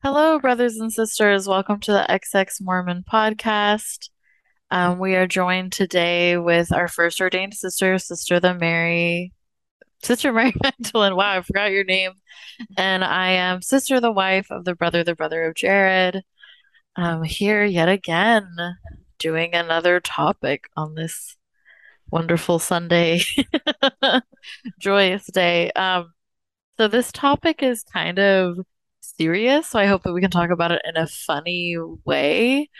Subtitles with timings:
[0.00, 1.48] Hello, brothers and sisters.
[1.48, 4.10] Welcome to the XX Mormon podcast.
[4.70, 9.32] Um, we are joined today with our first ordained sister, Sister the Mary,
[10.04, 11.16] Sister Mary Magdalene.
[11.16, 12.12] Wow, I forgot your name.
[12.76, 16.22] And I am Sister the wife of the brother, the brother of Jared.
[16.94, 18.46] I'm here yet again,
[19.18, 21.36] doing another topic on this
[22.08, 23.22] wonderful Sunday,
[24.78, 25.72] joyous day.
[25.72, 26.12] Um,
[26.76, 28.58] so this topic is kind of
[29.18, 32.70] serious, so I hope that we can talk about it in a funny way,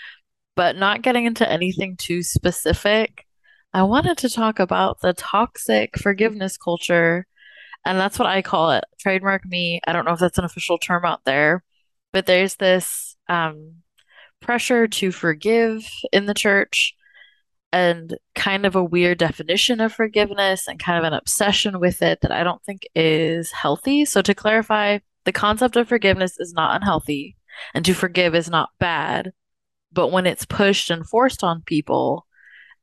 [0.56, 3.27] but not getting into anything too specific.
[3.73, 7.27] I wanted to talk about the toxic forgiveness culture,
[7.84, 8.84] and that's what I call it.
[8.98, 9.80] Trademark me.
[9.87, 11.65] I don't know if that's an official term out there,
[12.12, 13.77] but there's this um,
[14.41, 16.95] pressure to forgive in the church
[17.73, 22.20] and kind of a weird definition of forgiveness and kind of an obsession with it
[22.23, 24.05] that I don't think is healthy.
[24.05, 27.37] So, to clarify, the concept of forgiveness is not unhealthy
[27.74, 29.30] and to forgive is not bad.
[29.93, 32.24] But when it's pushed and forced on people,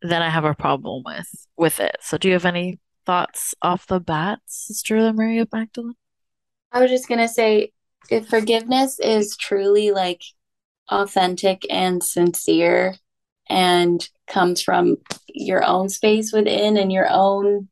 [0.04, 1.96] then I have a problem with with it.
[2.02, 5.96] So, do you have any thoughts off the bat, Sister Mary of Magdalene?
[6.72, 7.72] I was just gonna say,
[8.12, 10.22] if forgiveness is truly like
[10.92, 12.94] authentic and sincere
[13.50, 17.70] and comes from your own space within and your own,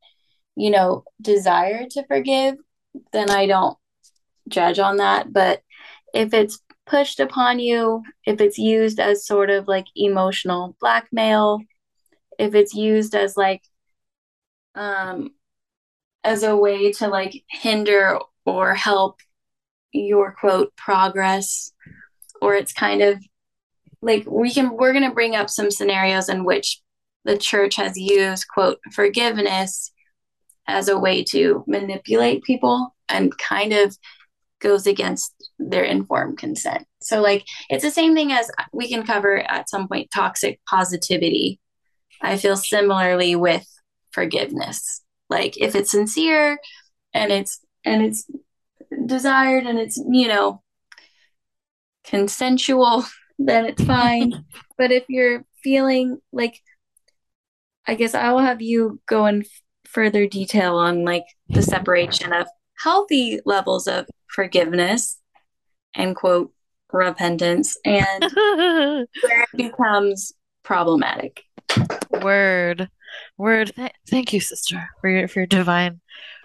[0.55, 2.55] you know, desire to forgive,
[3.11, 3.77] then I don't
[4.47, 5.31] judge on that.
[5.31, 5.61] But
[6.13, 11.61] if it's pushed upon you, if it's used as sort of like emotional blackmail,
[12.37, 13.61] if it's used as like
[14.75, 15.29] um
[16.23, 19.19] as a way to like hinder or help
[19.91, 21.71] your quote progress
[22.41, 23.23] or it's kind of
[24.01, 26.81] like we can we're going to bring up some scenarios in which
[27.25, 29.91] the church has used quote forgiveness
[30.67, 33.95] as a way to manipulate people and kind of
[34.63, 36.87] goes against their informed consent.
[37.01, 41.59] So like it's the same thing as we can cover at some point toxic positivity.
[42.21, 43.67] I feel similarly with
[44.11, 45.01] forgiveness.
[45.29, 46.57] Like if it's sincere
[47.13, 48.25] and it's and it's
[49.05, 50.63] desired and it's, you know,
[52.05, 53.05] consensual,
[53.37, 54.45] then it's fine.
[54.77, 56.59] but if you're feeling like
[57.85, 59.43] I guess I will have you go in
[59.85, 62.47] further detail on like the separation of
[62.81, 65.19] healthy levels of forgiveness
[65.95, 66.51] and quote
[66.91, 69.07] repentance and where
[69.41, 70.33] it becomes
[70.63, 71.43] problematic.
[72.21, 72.89] Word,
[73.37, 73.73] word.
[73.75, 76.01] Th- thank you, sister, for your for your divine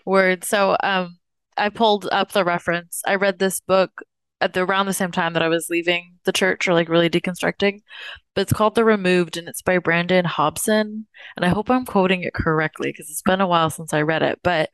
[0.06, 0.44] word.
[0.44, 1.18] So, um,
[1.56, 3.02] I pulled up the reference.
[3.06, 4.02] I read this book
[4.40, 7.10] at the around the same time that I was leaving the church or like really
[7.10, 7.80] deconstructing.
[8.34, 11.06] But it's called The Removed and it's by Brandon Hobson.
[11.36, 14.22] And I hope I'm quoting it correctly because it's been a while since I read
[14.22, 14.38] it.
[14.42, 14.70] But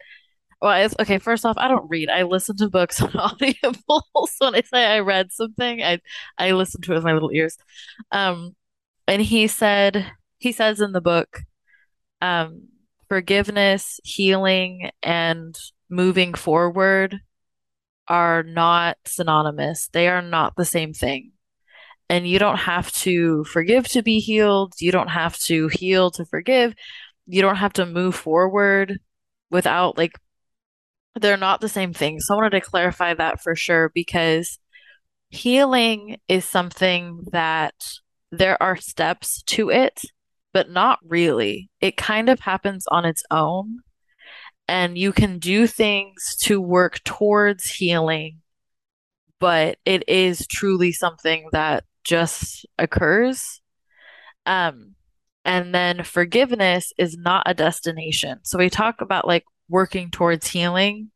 [0.64, 2.08] well, okay, first off, I don't read.
[2.08, 4.06] I listen to books on Audible.
[4.32, 6.00] so when I say I read something, I
[6.38, 7.58] I listen to it with my little ears.
[8.10, 8.56] Um,
[9.06, 11.42] and he said he says in the book,
[12.22, 12.68] um,
[13.10, 15.54] forgiveness, healing, and
[15.90, 17.20] moving forward
[18.08, 19.88] are not synonymous.
[19.92, 21.32] They are not the same thing.
[22.08, 24.74] And you don't have to forgive to be healed.
[24.80, 26.74] You don't have to heal to forgive.
[27.26, 28.98] You don't have to move forward
[29.50, 30.12] without like
[31.20, 32.20] they're not the same thing.
[32.20, 34.58] So I wanted to clarify that for sure because
[35.30, 37.74] healing is something that
[38.30, 40.00] there are steps to it,
[40.52, 41.70] but not really.
[41.80, 43.80] It kind of happens on its own.
[44.66, 48.40] And you can do things to work towards healing,
[49.38, 53.60] but it is truly something that just occurs.
[54.46, 54.94] Um,
[55.44, 58.40] and then forgiveness is not a destination.
[58.44, 61.10] So we talk about like working towards healing.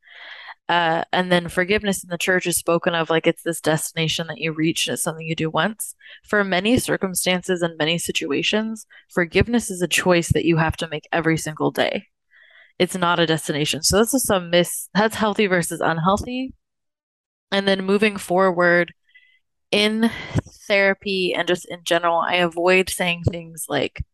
[0.68, 4.36] Uh, and then forgiveness in the church is spoken of like it's this destination that
[4.36, 5.94] you reach and it's something you do once.
[6.28, 11.08] For many circumstances and many situations, forgiveness is a choice that you have to make
[11.10, 12.08] every single day.
[12.78, 13.82] It's not a destination.
[13.82, 16.52] So this is some miss that's healthy versus unhealthy.
[17.50, 18.92] And then moving forward
[19.70, 20.10] in
[20.66, 24.04] therapy and just in general, I avoid saying things like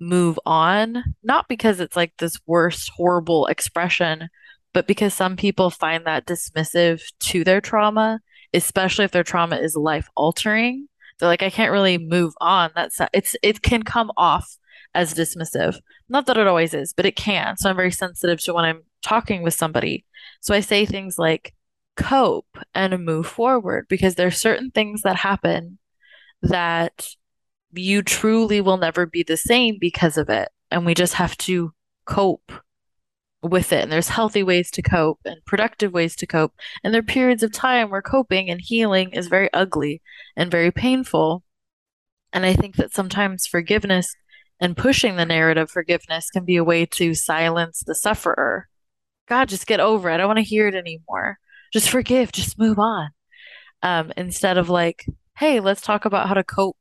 [0.00, 4.28] move on, not because it's like this worst, horrible expression,
[4.72, 8.20] but because some people find that dismissive to their trauma,
[8.52, 10.88] especially if their trauma is life altering.
[11.18, 12.70] They're like, I can't really move on.
[12.74, 14.56] That's it's it can come off
[14.94, 15.76] as dismissive.
[16.08, 17.56] Not that it always is, but it can.
[17.56, 20.04] So I'm very sensitive to when I'm talking with somebody.
[20.40, 21.54] So I say things like
[21.96, 25.78] cope and move forward because there's certain things that happen
[26.42, 27.06] that
[27.76, 30.48] you truly will never be the same because of it.
[30.70, 31.72] And we just have to
[32.06, 32.52] cope
[33.42, 33.82] with it.
[33.82, 36.54] And there's healthy ways to cope and productive ways to cope.
[36.82, 40.02] And there are periods of time where coping and healing is very ugly
[40.36, 41.42] and very painful.
[42.32, 44.14] And I think that sometimes forgiveness
[44.60, 48.68] and pushing the narrative forgiveness can be a way to silence the sufferer.
[49.28, 50.14] God, just get over it.
[50.14, 51.38] I don't want to hear it anymore.
[51.72, 53.10] Just forgive, just move on.
[53.82, 55.04] Um, instead of like,
[55.36, 56.78] hey, let's talk about how to cope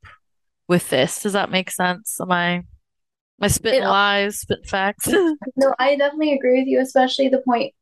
[0.68, 1.22] with this.
[1.22, 2.20] Does that make sense?
[2.22, 2.66] Am I am
[3.42, 5.08] I spitting It, lies, spitting facts?
[5.56, 7.74] no, I definitely agree with you, especially the point,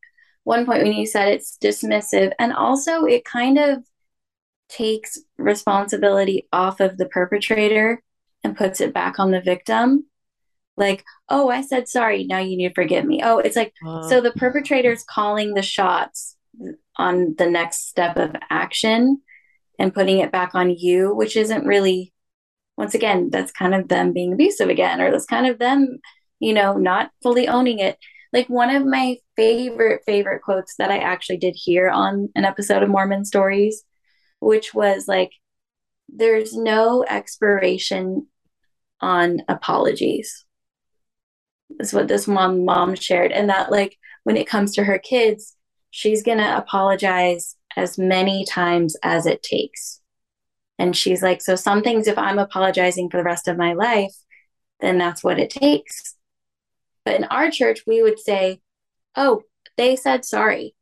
[0.44, 2.34] one point when you said it's dismissive.
[2.40, 3.84] And also, it kind of
[4.70, 8.02] takes responsibility off of the perpetrator
[8.44, 10.06] and puts it back on the victim.
[10.78, 12.24] Like, oh, I said sorry.
[12.26, 13.22] Now you need to forgive me.
[13.24, 16.38] Oh, it's like, Uh, so the perpetrator's calling the shots
[16.96, 19.22] on the next step of action
[19.78, 22.14] and putting it back on you, which isn't really,
[22.82, 26.00] once again, that's kind of them being abusive again, or that's kind of them,
[26.40, 27.96] you know, not fully owning it.
[28.34, 32.82] Like one of my favorite, favorite quotes that I actually did hear on an episode
[32.82, 33.84] of Mormon Stories,
[34.40, 35.30] which was like,
[36.10, 38.26] there's no expiration
[39.00, 40.44] on apologies
[41.80, 45.56] is what this mom mom shared and that like when it comes to her kids
[45.90, 50.01] she's to apologize as many times as it takes
[50.82, 54.14] and she's like so some things if i'm apologizing for the rest of my life
[54.80, 56.16] then that's what it takes
[57.06, 58.60] but in our church we would say
[59.16, 59.42] oh
[59.78, 60.76] they said sorry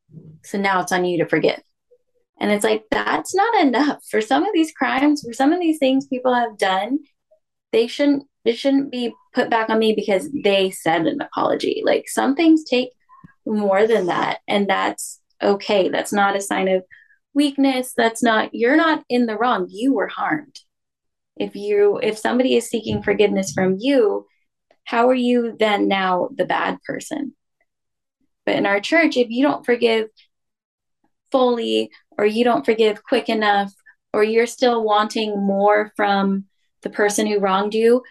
[0.43, 1.61] so now it's on you to forgive
[2.39, 5.77] and it's like that's not enough for some of these crimes for some of these
[5.77, 6.99] things people have done
[7.71, 11.81] they shouldn't it shouldn't be put back on me because they said an apology.
[11.85, 12.89] Like some things take
[13.45, 15.89] more than that, and that's okay.
[15.89, 16.83] That's not a sign of
[17.39, 17.93] weakness.
[17.95, 19.67] That's not you're not in the wrong.
[19.69, 20.59] You were harmed.
[21.37, 24.27] If you if somebody is seeking forgiveness from you,
[24.83, 27.33] how are you then now the bad person?
[28.45, 30.09] But in our church, if you don't forgive
[31.31, 33.71] fully or you don't forgive quick enough
[34.11, 36.43] or you're still wanting more from
[36.81, 38.03] the person who wronged you,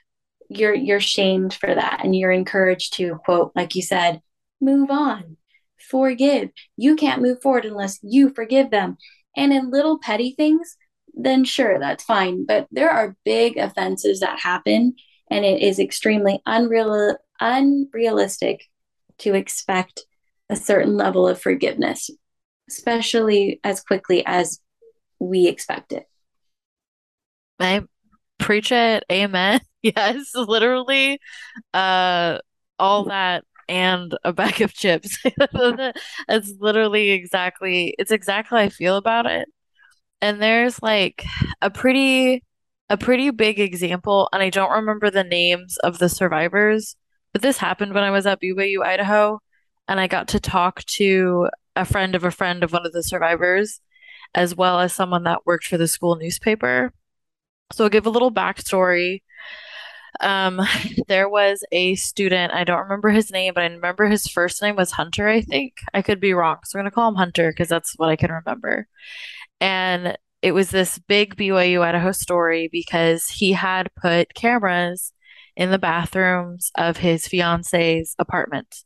[0.48, 4.22] you're you're shamed for that and you're encouraged to quote like you said
[4.60, 5.36] move on
[5.78, 8.96] forgive you can't move forward unless you forgive them
[9.38, 10.76] and in little petty things
[11.14, 14.94] then sure that's fine but there are big offenses that happen
[15.31, 18.64] and it is extremely unreal unrealistic
[19.19, 20.02] to expect
[20.50, 22.11] a certain level of forgiveness
[22.69, 24.61] especially as quickly as
[25.19, 26.05] we expect it
[27.61, 27.82] I
[28.38, 29.05] preach it.
[29.11, 29.61] Amen.
[29.81, 31.20] Yes, literally,
[31.73, 32.38] uh,
[32.81, 35.19] all that and a bag of chips.
[36.29, 39.49] It's literally exactly, it's exactly how I feel about it.
[40.20, 41.25] And there's like
[41.62, 42.44] a pretty,
[42.91, 46.97] a pretty big example, and I don't remember the names of the survivors,
[47.32, 49.41] but this happened when I was at BYU, Idaho,
[49.88, 53.03] and I got to talk to a friend of a friend of one of the
[53.03, 53.81] survivors,
[54.35, 56.93] as well as someone that worked for the school newspaper.
[57.73, 59.23] So I'll give a little backstory.
[60.20, 60.61] Um,
[61.09, 64.76] there was a student, I don't remember his name, but I remember his first name
[64.76, 65.75] was Hunter, I think.
[65.94, 66.59] I could be wrong.
[66.65, 68.87] So we're gonna call him Hunter because that's what I can remember.
[69.61, 75.12] And it was this big BYU Idaho story because he had put cameras
[75.56, 78.85] in the bathrooms of his fiance's apartment.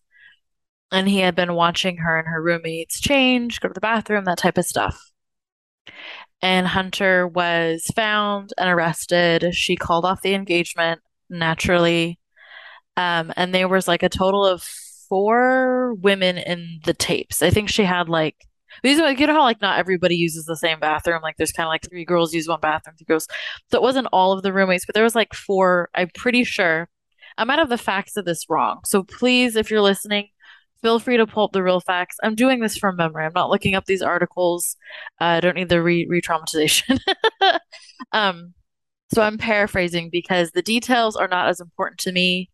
[0.90, 4.38] And he had been watching her and her roommates change, go to the bathroom, that
[4.38, 5.10] type of stuff.
[6.40, 9.54] And Hunter was found and arrested.
[9.54, 11.00] She called off the engagement
[11.32, 12.18] naturally.
[12.96, 14.62] Um, and there was like a total of
[15.08, 17.42] four women in the tapes.
[17.42, 18.36] I think she had like
[18.82, 21.22] these are like you know how like not everybody uses the same bathroom.
[21.22, 23.26] Like there's kind of like three girls use one bathroom, three girls.
[23.70, 25.90] So it wasn't all of the roommates, but there was like four.
[25.94, 26.88] I'm pretty sure.
[27.38, 28.80] I might have the facts of this wrong.
[28.84, 30.28] So please, if you're listening,
[30.82, 32.16] feel free to pull up the real facts.
[32.22, 33.24] I'm doing this from memory.
[33.24, 34.76] I'm not looking up these articles.
[35.20, 36.98] Uh, I don't need the re re-traumatization.
[38.12, 38.52] Um,
[39.12, 42.50] so I'm paraphrasing because the details are not as important to me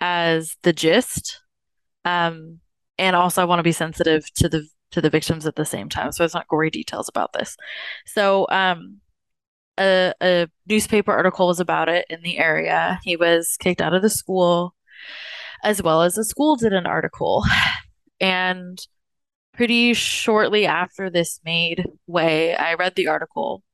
[0.00, 1.40] as the gist.
[2.04, 2.60] Um,
[2.98, 5.88] and also I want to be sensitive to the to the victims at the same
[5.88, 6.12] time.
[6.12, 7.56] So it's not gory details about this.
[8.06, 9.00] So um
[9.78, 13.00] a, a newspaper article was about it in the area.
[13.02, 14.74] He was kicked out of the school,
[15.64, 17.44] as well as the school did an article.
[18.20, 18.78] And
[19.52, 23.64] pretty shortly after this made way, I read the article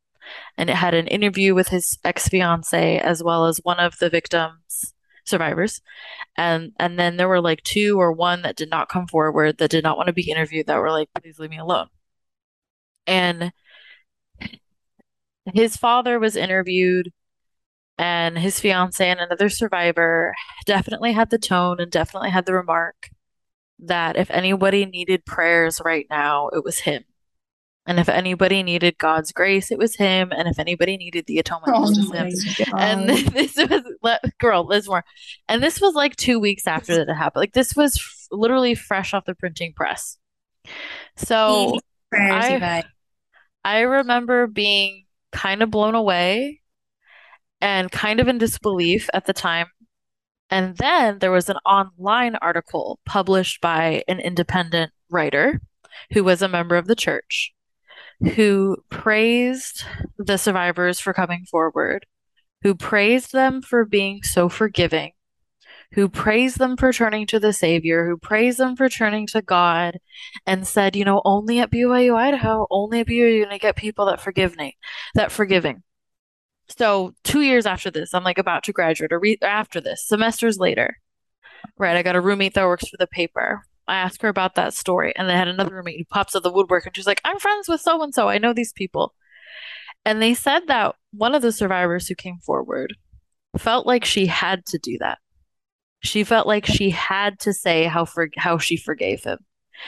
[0.56, 4.94] and it had an interview with his ex-fiance as well as one of the victims
[5.24, 5.82] survivors
[6.36, 9.70] and and then there were like two or one that did not come forward that
[9.70, 11.88] did not want to be interviewed that were like please leave me alone
[13.06, 13.52] and
[15.54, 17.12] his father was interviewed
[17.98, 20.34] and his fiance and another survivor
[20.66, 23.10] definitely had the tone and definitely had the remark
[23.80, 27.04] that if anybody needed prayers right now, it was him.
[27.88, 30.30] And if anybody needed God's grace, it was him.
[30.30, 32.30] And if anybody needed the atonement, it was Oh him.
[32.70, 33.82] my And this was,
[34.38, 35.04] girl, there's more.
[35.48, 37.40] And this was like two weeks after that it happened.
[37.40, 40.18] Like this was f- literally fresh off the printing press.
[41.16, 41.78] So
[42.12, 42.84] I.
[43.64, 46.60] I remember being kind of blown away
[47.60, 49.68] and kind of in disbelief at the time.
[50.50, 55.60] And then there was an online article published by an independent writer
[56.12, 57.52] who was a member of the church
[58.20, 59.84] who praised
[60.18, 62.06] the survivors for coming forward,
[62.62, 65.12] who praised them for being so forgiving,
[65.92, 69.98] who praised them for turning to the Savior, who praised them for turning to God,
[70.46, 74.06] and said, you know, only at BYU Idaho, only at BYU are to get people
[74.06, 74.76] that forgive me,
[75.14, 75.82] that forgiving.
[76.76, 80.58] So two years after this, I'm like about to graduate, or re- after this, semesters
[80.58, 80.98] later,
[81.78, 81.96] right?
[81.96, 83.62] I got a roommate that works for the paper.
[83.88, 86.52] I asked her about that story, and they had another roommate who pops out the
[86.52, 88.28] woodwork, and she's like, "I'm friends with so and so.
[88.28, 89.14] I know these people."
[90.04, 92.94] And they said that one of the survivors who came forward
[93.56, 95.18] felt like she had to do that.
[96.00, 99.38] She felt like she had to say how for how she forgave him,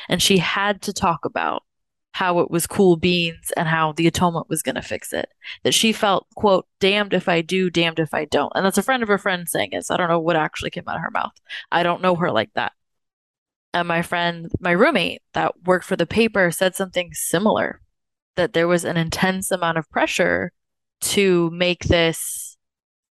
[0.09, 1.62] and she had to talk about
[2.12, 5.28] how it was cool beans and how the atonement was going to fix it.
[5.62, 8.52] That she felt, quote, damned if I do, damned if I don't.
[8.54, 9.85] And that's a friend of a friend saying it.
[9.85, 11.33] So I don't know what actually came out of her mouth.
[11.71, 12.73] I don't know her like that.
[13.72, 17.80] And my friend, my roommate that worked for the paper said something similar
[18.36, 20.52] that there was an intense amount of pressure
[21.00, 22.56] to make this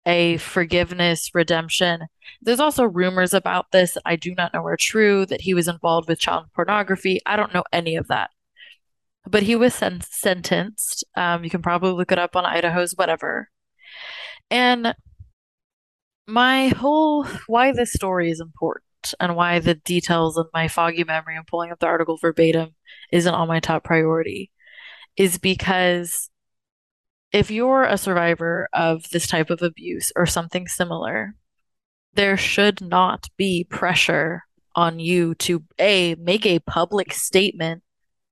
[0.07, 2.07] a forgiveness redemption.
[2.43, 6.09] There's also rumors about this I do not know are true that he was involved
[6.09, 7.21] with child pornography.
[7.27, 8.31] I don't know any of that.
[9.27, 11.05] But he was sen sentenced.
[11.17, 13.49] Um, you can probably look it up on Idaho's whatever.
[14.51, 14.95] And
[16.27, 18.85] my whole why this story is important
[19.21, 22.75] and why the details of my foggy memory and pulling up the article verbatim
[23.13, 24.51] isn't on my top priority
[25.17, 26.31] is because
[27.33, 31.35] if you're a survivor of this type of abuse or something similar,
[32.15, 34.43] there should not be pressure
[34.77, 37.83] on you to A, make a public statement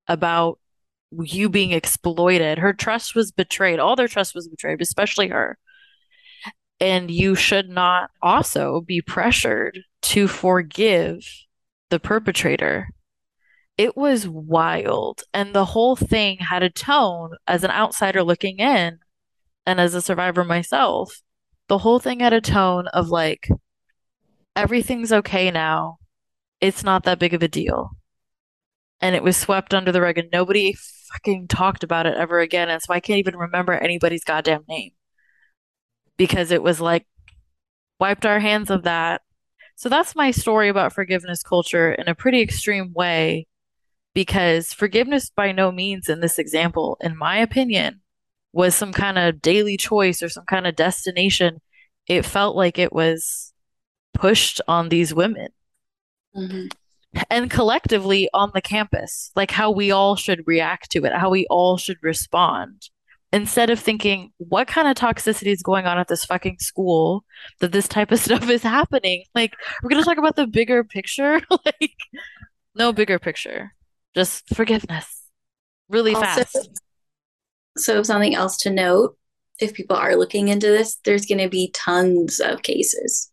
[0.08, 0.58] about
[1.10, 2.58] you being exploited.
[2.58, 3.78] Her trust was betrayed.
[3.78, 5.58] All their trust was betrayed, especially her.
[6.82, 11.46] And you should not also be pressured to forgive
[11.90, 12.88] the perpetrator.
[13.78, 15.22] It was wild.
[15.32, 18.98] And the whole thing had a tone as an outsider looking in
[19.64, 21.22] and as a survivor myself.
[21.68, 23.48] The whole thing had a tone of like,
[24.56, 25.98] everything's okay now.
[26.60, 27.92] It's not that big of a deal.
[29.00, 30.74] And it was swept under the rug and nobody
[31.12, 32.68] fucking talked about it ever again.
[32.68, 34.90] And so I can't even remember anybody's goddamn name
[36.16, 37.06] because it was like
[38.00, 39.22] wiped our hands of that.
[39.76, 43.46] So that's my story about forgiveness culture in a pretty extreme way
[44.14, 48.00] because forgiveness by no means in this example, in my opinion,
[48.52, 51.60] was some kind of daily choice or some kind of destination.
[52.06, 53.52] It felt like it was
[54.14, 55.48] pushed on these women
[56.36, 56.70] Mhm.
[57.30, 61.46] and collectively on the campus, like how we all should react to it, how we
[61.48, 62.90] all should respond.
[63.32, 67.24] Instead of thinking, what kind of toxicity is going on at this fucking school
[67.60, 69.24] that this type of stuff is happening?
[69.34, 71.40] Like, we're gonna talk about the bigger picture.
[71.64, 71.96] Like,
[72.74, 73.74] no bigger picture,
[74.14, 75.22] just forgiveness
[75.92, 76.80] really Also, fast.
[77.76, 79.16] so something else to note,
[79.60, 83.30] if people are looking into this, there's going to be tons of cases.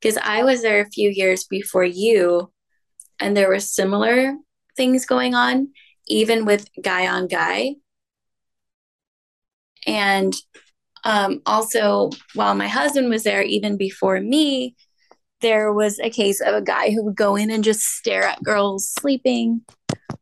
[0.00, 2.52] Because I was there a few years before you,
[3.18, 4.34] and there were similar
[4.76, 5.68] things going on,
[6.08, 7.76] even with guy on guy.
[9.86, 10.34] And
[11.04, 14.74] um, also, while my husband was there, even before me,
[15.40, 18.42] there was a case of a guy who would go in and just stare at
[18.42, 19.60] girls sleeping,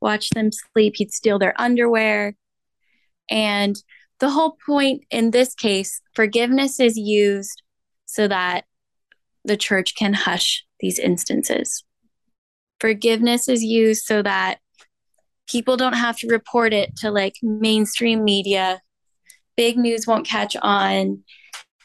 [0.00, 0.94] watch them sleep.
[0.96, 2.34] He'd steal their underwear.
[3.30, 3.76] And
[4.18, 7.62] the whole point in this case, forgiveness is used
[8.06, 8.64] so that
[9.44, 11.84] the church can hush these instances.
[12.80, 14.58] Forgiveness is used so that
[15.48, 18.80] people don't have to report it to like mainstream media.
[19.56, 21.22] Big news won't catch on.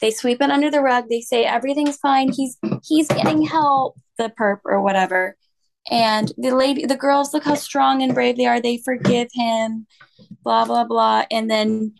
[0.00, 1.08] They sweep it under the rug.
[1.08, 2.30] They say everything's fine.
[2.32, 5.36] He's he's getting help, the perp or whatever.
[5.90, 8.60] And the lady, the girls, look how strong and brave they are.
[8.60, 9.86] They forgive him,
[10.44, 11.94] blah blah blah, and then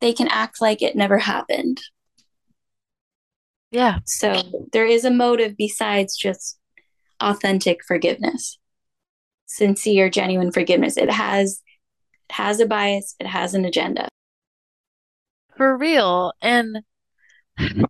[0.00, 1.80] they can act like it never happened.
[3.70, 3.98] Yeah.
[4.06, 6.58] So there is a motive besides just
[7.20, 8.58] authentic forgiveness,
[9.46, 10.96] sincere, genuine forgiveness.
[10.96, 11.62] It has
[12.28, 13.14] it has a bias.
[13.18, 14.08] It has an agenda.
[15.56, 16.32] For real.
[16.40, 16.78] And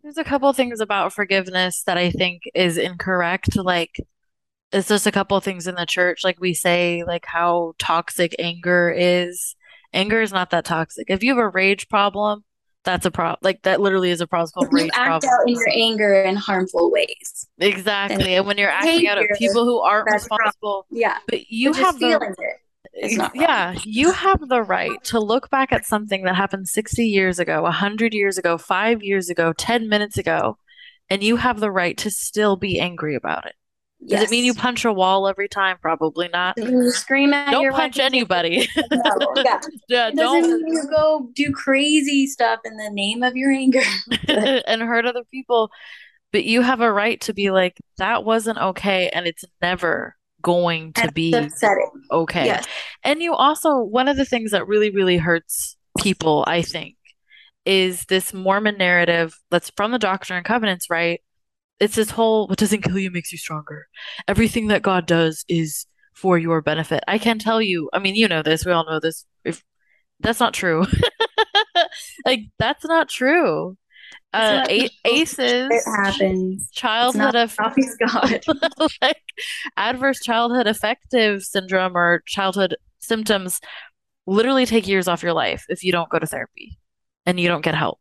[0.02, 3.57] there's a couple things about forgiveness that I think is incorrect.
[3.57, 3.97] Like,
[4.73, 6.25] it's just a couple things in the church.
[6.25, 9.54] Like we say, like how toxic anger is.
[9.95, 11.11] Anger is not that toxic.
[11.11, 12.45] If you have a rage problem,
[12.85, 13.38] that's a problem.
[13.42, 15.31] Like that literally is a problem it's called you rage act problem.
[15.31, 17.47] out in your anger in harmful ways.
[17.59, 18.35] Exactly.
[18.35, 20.47] And when you're acting out at people who aren't that's a problem.
[20.47, 21.19] responsible, Yeah.
[21.28, 22.35] but you But have the
[23.02, 23.42] It's not wrong.
[23.42, 27.62] yeah, you have the right to look back at something that happened 60 years ago,
[27.62, 30.56] 100 years ago, 5 years ago, 10 minutes ago,
[31.11, 33.54] and you have the right to still be angry about it.
[34.06, 35.76] Does it mean you punch a wall every time?
[35.80, 36.56] Probably not.
[36.56, 38.68] Does it mean you scream at Don't punch anybody.
[38.76, 39.61] No, yeah.
[39.88, 43.82] Yeah, It don't mean you go do crazy stuff in the name of your anger.
[44.28, 45.71] and hurt other people.
[46.32, 50.92] But you have a right to be like, that wasn't okay, and it's never going
[50.94, 51.90] to And be upsetting.
[52.11, 52.46] okay.
[52.46, 52.66] Yes.
[53.04, 56.96] And you also, one of the things that really, really hurts people, I think,
[57.64, 61.20] is this Mormon narrative that's from the Doctrine and Covenants, right?
[61.80, 63.87] It's this whole what doesn't kill you makes you stronger.
[64.28, 67.02] Everything that God does is for your benefit.
[67.08, 69.25] I can tell you, I mean, you know this, we all know this.
[69.44, 69.62] If
[70.20, 70.87] that's not true.
[72.25, 73.76] Like that's not true.
[74.32, 76.62] Uh, a- ACEs, It happens.
[76.62, 78.44] It's childhood not of always God.
[79.02, 79.16] like
[79.76, 83.60] adverse childhood affective syndrome or childhood symptoms
[84.26, 86.78] literally take years off your life if you don't go to therapy
[87.26, 88.00] and you don't get help.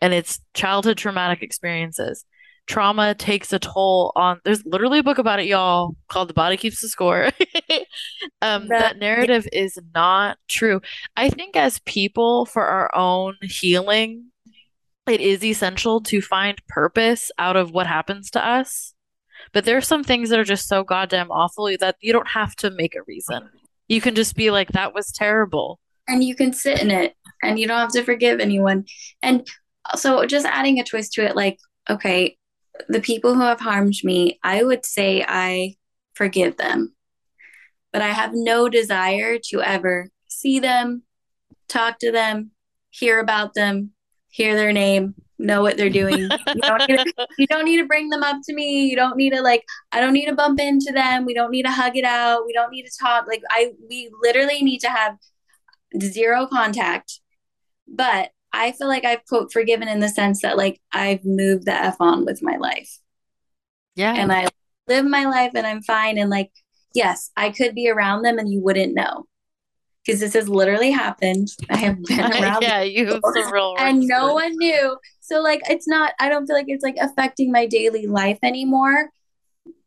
[0.00, 2.24] And it's childhood traumatic experiences.
[2.68, 6.56] Trauma takes a toll on, there's literally a book about it, y'all, called The Body
[6.56, 7.24] Keeps the Score.
[8.42, 10.80] um, That- that narrative is not true.
[11.16, 14.26] I think as people, for our own healing,
[15.08, 18.94] it is essential to find purpose out of what happens to us.
[19.52, 22.54] But there are some things that are just so goddamn awful that you don't have
[22.56, 23.48] to make a reason.
[23.88, 25.80] You can just be like, that was terrible.
[26.08, 28.84] and you can sit in it and you don't have to forgive anyone.
[29.22, 29.46] And
[29.96, 32.36] so just adding a twist to it, like, okay,
[32.88, 35.76] the people who have harmed me, I would say I
[36.14, 36.94] forgive them,
[37.92, 41.02] but I have no desire to ever see them,
[41.68, 42.52] talk to them,
[42.90, 43.91] hear about them,
[44.32, 46.28] hear their name, know what they're doing.
[46.54, 48.86] You don't need to, you don't need to bring them up to me.
[48.86, 51.24] You don't need to like I don't need to bump into them.
[51.24, 52.44] We don't need to hug it out.
[52.46, 53.26] We don't need to talk.
[53.26, 55.16] Like I we literally need to have
[56.00, 57.20] zero contact.
[57.86, 61.74] But I feel like I've quote forgiven in the sense that like I've moved the
[61.74, 62.98] F on with my life
[63.96, 64.14] Yeah.
[64.14, 64.48] and I
[64.88, 66.18] live my life and I'm fine.
[66.18, 66.50] And like,
[66.94, 69.24] yes, I could be around them and you wouldn't know
[70.04, 71.48] because this has literally happened.
[71.70, 74.98] I have been around yeah, you have real and no one knew.
[75.20, 79.10] So like it's not I don't feel like it's like affecting my daily life anymore.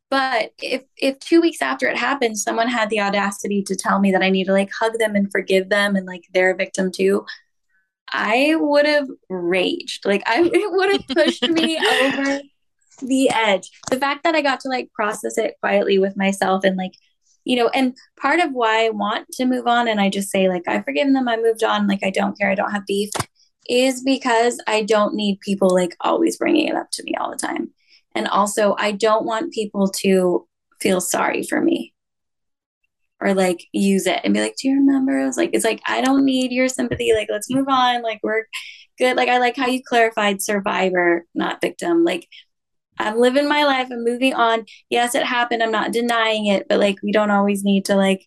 [0.09, 4.11] But if if 2 weeks after it happened someone had the audacity to tell me
[4.11, 6.91] that I need to like hug them and forgive them and like they're a victim
[6.91, 7.25] too,
[8.11, 10.05] I would have raged.
[10.05, 12.41] Like I it would have pushed me over
[13.01, 13.69] the edge.
[13.91, 16.93] The fact that I got to like process it quietly with myself and like
[17.45, 20.49] you know, and part of why I want to move on and I just say
[20.49, 23.09] like I've forgiven them, I moved on, like I don't care, I don't have beef
[23.67, 27.37] is because I don't need people like always bringing it up to me all the
[27.37, 27.71] time.
[28.13, 30.47] And also, I don't want people to
[30.81, 31.93] feel sorry for me
[33.19, 35.19] or like use it and be like, Do you remember?
[35.19, 37.13] I was like, It's like, I don't need your sympathy.
[37.13, 38.03] Like, let's move on.
[38.03, 38.45] Like, we're
[38.97, 39.17] good.
[39.17, 42.03] Like, I like how you clarified survivor, not victim.
[42.03, 42.27] Like,
[42.97, 43.89] I'm living my life.
[43.91, 44.65] I'm moving on.
[44.89, 45.61] Yes, it happened.
[45.61, 48.25] I'm not denying it, but like, we don't always need to like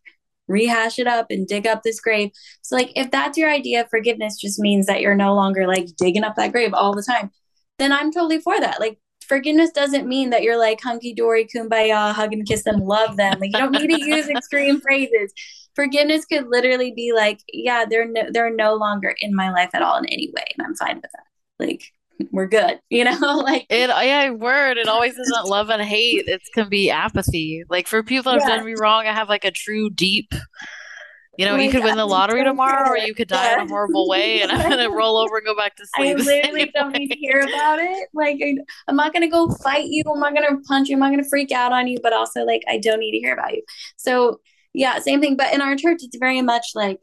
[0.49, 2.31] rehash it up and dig up this grave.
[2.63, 5.87] So, like, if that's your idea of forgiveness, just means that you're no longer like
[5.97, 7.31] digging up that grave all the time,
[7.79, 8.81] then I'm totally for that.
[8.81, 13.17] Like, forgiveness doesn't mean that you're like hunky dory, kumbaya, hug and kiss them, love
[13.17, 13.39] them.
[13.39, 15.33] Like, you don't need to use extreme phrases.
[15.77, 19.83] Forgiveness could literally be like, yeah, they're no, they're no longer in my life at
[19.83, 21.25] all in any way, and I'm fine with that.
[21.65, 21.83] Like,
[22.31, 24.77] we're good, you know, like It yeah, word.
[24.79, 26.27] It always isn't love and hate.
[26.27, 27.65] It can be apathy.
[27.69, 30.35] Like for people that have done me wrong, I have like a true deep.
[31.37, 33.61] You know, oh you Like, could win the lottery tomorrow, or you could die in
[33.61, 36.17] a horrible way, and I'm gonna roll over and go back to sleep.
[36.17, 38.09] the literally don't need to hear about it.
[38.13, 38.57] Like, I,
[38.89, 40.03] I'm not gonna go fight you.
[40.13, 40.97] I'm not gonna punch you.
[40.97, 41.99] I'm not gonna freak out on you.
[42.03, 43.63] But also, like, I don't need to hear about you.
[43.97, 44.41] So,
[44.75, 45.37] yeah, same thing.
[45.37, 46.99] But in our church, it's very much like,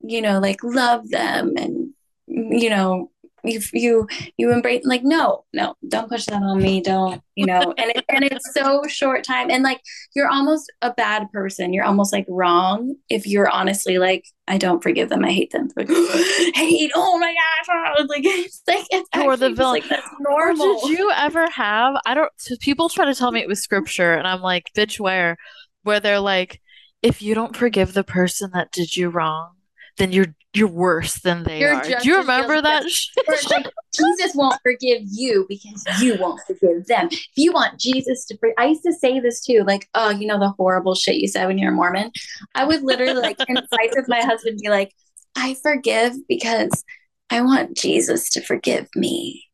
[0.00, 1.94] you know, like love them and
[2.26, 3.10] you know,
[3.44, 4.84] you you you embrace.
[4.84, 6.80] Like, no, no, don't push that on me.
[6.80, 7.74] Don't, you know.
[7.76, 9.50] And it, and it's so short time.
[9.50, 9.80] And like,
[10.14, 11.72] you're almost a bad person.
[11.72, 15.24] You're almost like wrong if you're honestly like, I don't forgive them.
[15.24, 15.68] I hate them.
[15.76, 15.88] Like,
[16.54, 16.90] hate.
[16.94, 17.94] Oh my gosh.
[17.98, 19.80] oh, Like it's like it's You're the villain.
[19.80, 21.94] Like that's Or did you ever have?
[22.06, 22.32] I don't.
[22.36, 25.36] So people try to tell me it was scripture, and I'm like, bitch, where?
[25.82, 26.60] Where they're like,
[27.02, 29.52] if you don't forgive the person that did you wrong,
[29.98, 31.82] then you're you're worse than they You're are.
[31.82, 32.88] Do you remember that?
[32.90, 33.24] shit?
[33.50, 37.08] Like Jesus won't forgive you because you won't forgive them.
[37.10, 40.26] If you want Jesus to forgive, I used to say this too, like, oh, you
[40.26, 42.10] know the horrible shit you said when you're a Mormon.
[42.54, 44.92] I would literally like in fights with my husband be like,
[45.36, 46.84] I forgive because
[47.30, 49.44] I want Jesus to forgive me.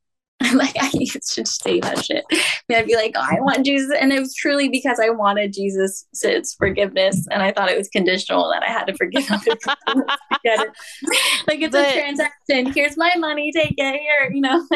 [0.55, 2.25] like I used to say that shit.
[2.69, 5.53] And I'd be like, oh, I want Jesus, and it was truly because I wanted
[5.53, 6.07] Jesus'
[6.59, 9.75] forgiveness, and I thought it was conditional that I had to forgive other people.
[10.45, 10.71] it.
[11.47, 12.73] like it's But- a transaction.
[12.73, 13.51] Here's my money.
[13.53, 14.31] Take it here.
[14.33, 14.67] You know,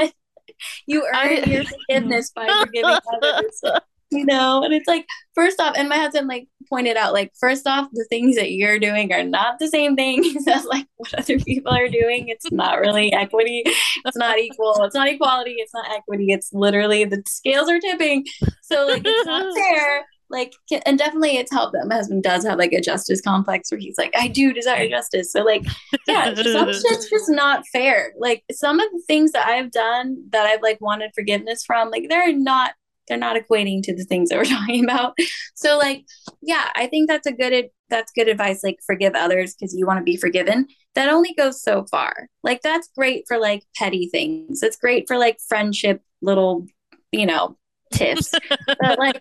[0.86, 3.62] you earn I- your forgiveness by forgiving others.
[4.10, 7.66] You know, and it's like first off, and my husband like pointed out, like first
[7.66, 11.38] off, the things that you're doing are not the same things as like what other
[11.38, 12.28] people are doing.
[12.28, 13.62] It's not really equity.
[14.04, 14.82] It's not equal.
[14.82, 15.56] It's not equality.
[15.58, 16.32] It's not equity.
[16.32, 18.24] It's literally the scales are tipping.
[18.62, 20.06] So like it's not fair.
[20.30, 20.52] Like
[20.86, 23.98] and definitely it's helped that my husband does have like a justice complex where he's
[23.98, 25.32] like, I do desire justice.
[25.32, 25.64] So like
[26.06, 28.12] yeah, some shit's just not fair.
[28.16, 32.06] Like some of the things that I've done that I've like wanted forgiveness from, like
[32.08, 32.74] they're not
[33.10, 35.14] they're not equating to the things that we're talking about.
[35.54, 36.06] So like,
[36.40, 38.62] yeah, I think that's a good that's good advice.
[38.62, 40.68] Like forgive others because you want to be forgiven.
[40.94, 42.28] That only goes so far.
[42.42, 44.62] Like that's great for like petty things.
[44.62, 46.66] It's great for like friendship little,
[47.12, 47.58] you know,
[47.92, 48.32] tips.
[48.66, 49.20] but like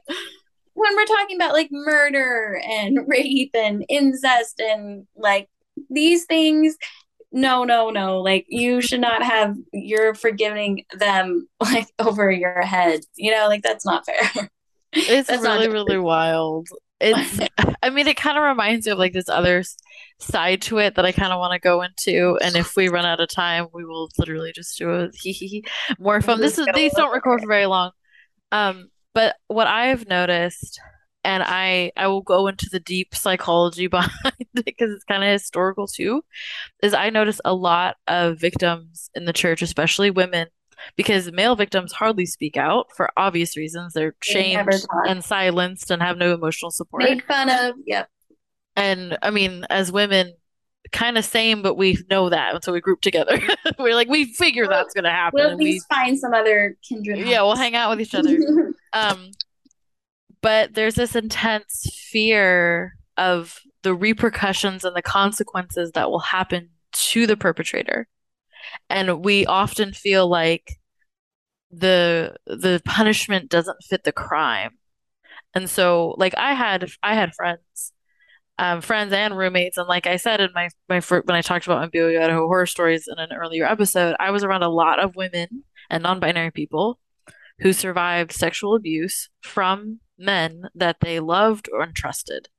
[0.76, 5.50] when we're talking about like murder and rape and incest and like
[5.90, 6.78] these things
[7.32, 13.02] no no no like you should not have you're forgiving them like over your head
[13.16, 14.50] you know like that's not fair
[14.92, 16.68] It's That's really, just- really wild.
[17.00, 17.40] It's,
[17.84, 19.64] I mean, it kind of reminds me of like this other
[20.20, 22.38] side to it that I kind of want to go into.
[22.42, 25.48] And if we run out of time, we will literally just do a hee hee
[25.48, 25.66] hee
[26.00, 26.42] more fun.
[26.42, 27.92] This is these don't record for very long.
[28.52, 30.80] Um, but what I've noticed,
[31.24, 35.30] and I I will go into the deep psychology behind it because it's kind of
[35.30, 36.24] historical too,
[36.82, 40.48] is I notice a lot of victims in the church, especially women,
[40.96, 43.94] because male victims hardly speak out for obvious reasons.
[43.94, 45.08] They're shamed talk.
[45.08, 47.04] and silenced and have no emotional support.
[47.04, 48.10] made fun of yep
[48.76, 50.34] And I mean, as women,
[50.92, 53.40] kind of same, but we know that, and so we group together.
[53.80, 56.78] We're like, we figure that's gonna happen, we'll at and we least find some other
[56.88, 58.38] kindred yeah, we'll hang out with each other.
[58.92, 59.30] Um,
[60.42, 67.28] but there's this intense fear of the repercussions and the consequences that will happen to
[67.28, 68.08] the perpetrator.
[68.90, 70.78] And we often feel like
[71.72, 74.72] the the punishment doesn't fit the crime.
[75.54, 77.94] And so like I had I had friends
[78.60, 79.78] um, friends and roommates.
[79.78, 82.66] And like I said in my my fir- when I talked about my Idaho horror
[82.66, 87.00] stories in an earlier episode, I was around a lot of women and non-binary people
[87.60, 92.50] who survived sexual abuse from men that they loved or trusted.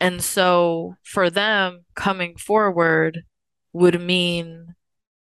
[0.00, 3.24] And so for them, coming forward
[3.72, 4.74] would mean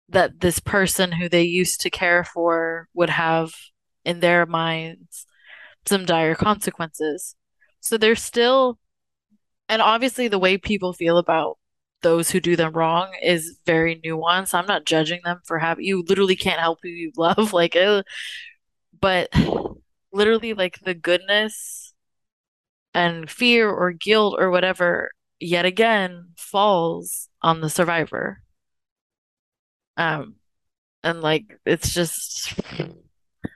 [0.09, 3.53] that this person who they used to care for would have,
[4.05, 5.27] in their minds,
[5.85, 7.35] some dire consequences.
[7.81, 8.79] So there's still,
[9.69, 11.59] and obviously the way people feel about
[12.03, 14.55] those who do them wrong is very nuanced.
[14.55, 17.53] I'm not judging them for having, you literally can't help who you love.
[17.57, 17.77] Like,
[19.01, 19.29] but
[20.17, 21.95] literally, like the goodness
[22.95, 28.43] and fear or guilt or whatever, yet again, falls on the survivor.
[29.97, 30.37] Um,
[31.03, 32.55] and like it's just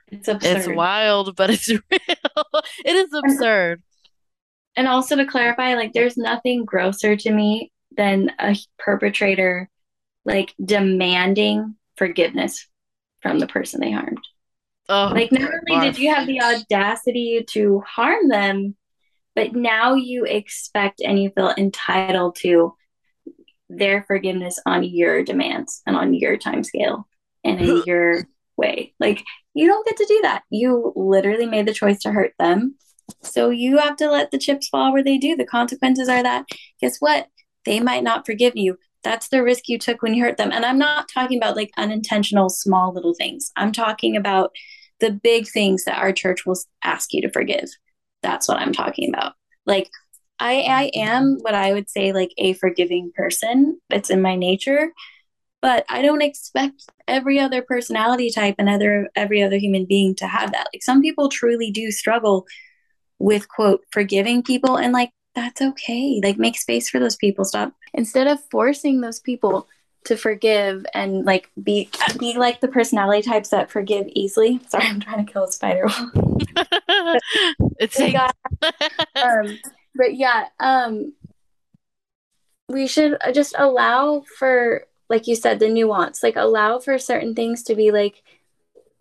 [0.07, 1.81] it's absurd it's wild, but it's real.
[2.85, 3.81] It is absurd.
[4.75, 9.69] And also to clarify, like there's nothing grosser to me than a perpetrator
[10.23, 12.67] like demanding forgiveness
[13.21, 14.19] from the person they harmed.
[14.91, 18.75] Oh, Like not only did you have the audacity to harm them,
[19.35, 22.73] but now you expect and you feel entitled to
[23.69, 27.07] their forgiveness on your demands and on your time scale
[27.43, 28.25] and in your
[28.57, 28.93] way.
[28.99, 29.23] Like
[29.53, 30.43] you don't get to do that.
[30.49, 32.75] You literally made the choice to hurt them.
[33.23, 35.35] So you have to let the chips fall where they do.
[35.35, 36.45] The consequences are that
[36.81, 37.27] guess what?
[37.65, 38.77] They might not forgive you.
[39.03, 40.51] That's the risk you took when you hurt them.
[40.51, 43.51] And I'm not talking about like unintentional small little things.
[43.55, 44.51] I'm talking about
[45.01, 47.69] the big things that our church will ask you to forgive.
[48.23, 49.33] That's what I'm talking about.
[49.65, 49.89] Like
[50.39, 53.79] I I am what I would say like a forgiving person.
[53.89, 54.91] It's in my nature,
[55.61, 60.27] but I don't expect every other personality type and other every other human being to
[60.27, 60.69] have that.
[60.73, 62.45] Like some people truly do struggle
[63.19, 66.19] with quote forgiving people and like that's okay.
[66.23, 67.45] Like make space for those people.
[67.45, 69.67] Stop instead of forcing those people
[70.05, 74.59] to forgive and like be be like the personality types that forgive easily.
[74.67, 75.87] Sorry, I'm trying to kill a spider.
[77.79, 78.35] it's We like got-
[79.15, 79.59] um,
[79.95, 81.13] but yeah, um,
[82.69, 87.63] we should just allow for like you said the nuance like allow for certain things
[87.63, 88.23] to be like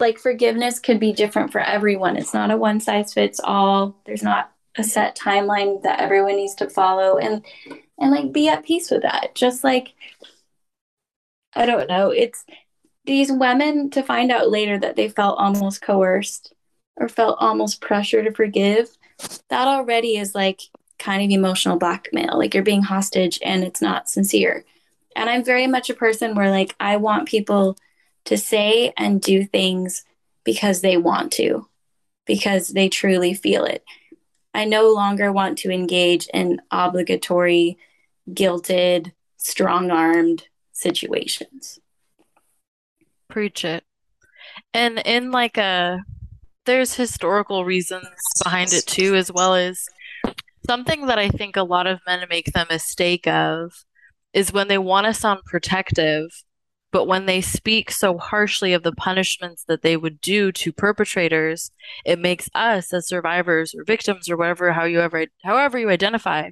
[0.01, 2.17] like forgiveness could be different for everyone.
[2.17, 6.55] It's not a one size fits all there's not a set timeline that everyone needs
[6.57, 7.45] to follow and
[7.99, 9.35] and like be at peace with that.
[9.35, 9.95] Just like
[11.55, 12.11] i don't know.
[12.11, 12.45] It's
[13.05, 16.53] these women to find out later that they felt almost coerced
[16.97, 18.97] or felt almost pressure to forgive
[19.49, 20.61] that already is like
[20.99, 22.39] kind of emotional blackmail.
[22.39, 24.65] Like you're being hostage and it's not sincere.
[25.17, 27.77] And i'm very much a person where like i want people
[28.27, 30.05] to say and do things
[30.45, 31.67] because they want to
[32.27, 33.83] because they truly feel it.
[34.55, 37.79] I no longer want to engage in obligatory,
[38.31, 40.45] guilted, strong armed
[40.81, 41.79] situations.
[43.29, 43.85] Preach it.
[44.75, 46.01] And in like a,
[46.67, 48.09] there's historical reasons
[48.43, 49.87] behind it too, as well as
[50.67, 53.73] something that I think a lot of men make the mistake of
[54.33, 56.45] is when they want to sound protective,
[56.93, 61.71] but when they speak so harshly of the punishments that they would do to perpetrators,
[62.05, 66.51] it makes us as survivors or victims or whatever, how you ever, however you identify,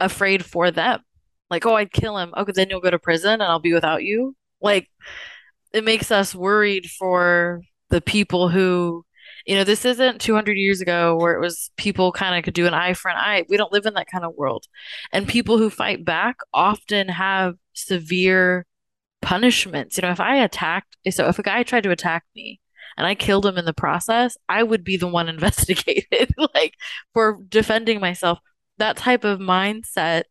[0.00, 1.00] afraid for them.
[1.54, 2.34] Like, oh, I'd kill him.
[2.36, 4.34] Okay, then you'll go to prison and I'll be without you.
[4.60, 4.90] Like,
[5.72, 9.04] it makes us worried for the people who,
[9.46, 12.66] you know, this isn't 200 years ago where it was people kind of could do
[12.66, 13.44] an eye for an eye.
[13.48, 14.66] We don't live in that kind of world.
[15.12, 18.66] And people who fight back often have severe
[19.22, 19.96] punishments.
[19.96, 22.60] You know, if I attacked, so if a guy tried to attack me
[22.96, 26.74] and I killed him in the process, I would be the one investigated, like
[27.12, 28.40] for defending myself.
[28.78, 30.24] That type of mindset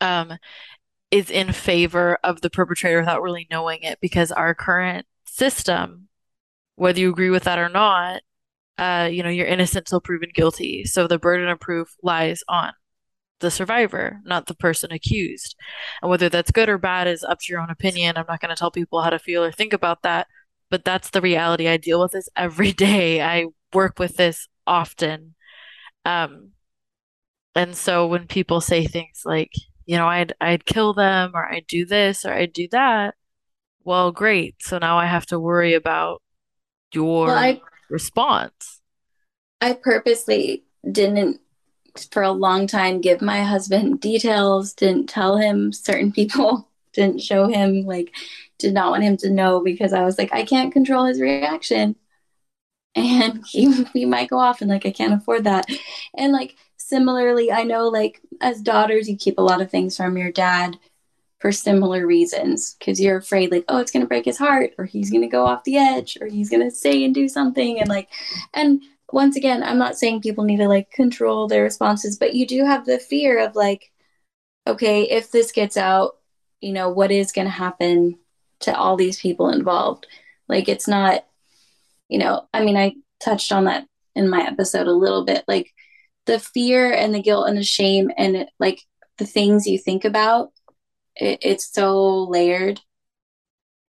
[0.00, 0.38] um,
[1.10, 6.08] is in favor of the perpetrator without really knowing it because our current system,
[6.76, 8.22] whether you agree with that or not,
[8.78, 10.84] uh, you know, you're innocent till proven guilty.
[10.84, 12.72] So the burden of proof lies on
[13.40, 15.56] the survivor, not the person accused.
[16.02, 18.16] And whether that's good or bad is up to your own opinion.
[18.16, 20.26] I'm not going to tell people how to feel or think about that,
[20.70, 21.68] but that's the reality.
[21.68, 23.22] I deal with this every day.
[23.22, 25.34] I work with this often.
[26.04, 26.52] Um,
[27.54, 29.52] and so when people say things like,
[29.86, 33.14] you know, I'd I'd kill them or I'd do this or I'd do that,
[33.86, 34.56] well, great.
[34.60, 36.20] So now I have to worry about
[36.92, 38.80] your well, I, response.
[39.60, 41.40] I purposely didn't
[42.10, 47.46] for a long time give my husband details, didn't tell him certain people, didn't show
[47.46, 48.12] him, like,
[48.58, 51.96] did not want him to know because I was like, I can't control his reaction.
[52.98, 55.66] And he, he might go off and like, I can't afford that.
[56.16, 56.56] And like,
[56.88, 60.78] similarly, I know like as daughters, you keep a lot of things from your dad
[61.38, 64.86] for similar reasons because you're afraid like oh it's going to break his heart or
[64.86, 67.78] he's going to go off the edge or he's going to say and do something
[67.78, 68.08] and like
[68.54, 68.80] and
[69.12, 72.64] once again, I'm not saying people need to like control their responses, but you do
[72.64, 73.92] have the fear of like,
[74.66, 76.16] okay, if this gets out,
[76.60, 78.18] you know, what is going to happen
[78.60, 80.06] to all these people involved?
[80.48, 81.24] Like, it's not,
[82.08, 85.44] you know, I mean, I touched on that in my episode a little bit.
[85.46, 85.72] Like,
[86.26, 88.82] the fear and the guilt and the shame and like
[89.18, 90.52] the things you think about,
[91.16, 92.80] it, it's so layered.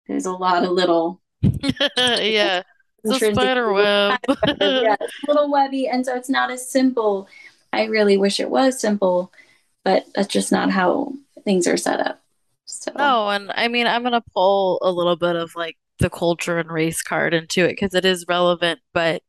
[0.08, 1.22] There's a lot of little.
[1.98, 2.63] yeah
[3.04, 4.19] it's a spider web.
[4.28, 7.28] yeah, it's a little webby, and so it's not as simple.
[7.72, 9.32] I really wish it was simple,
[9.84, 12.22] but that's just not how things are set up.
[12.65, 12.91] So.
[12.98, 16.72] No, and I mean, I'm gonna pull a little bit of like the culture and
[16.72, 19.22] race card into it because it is relevant, but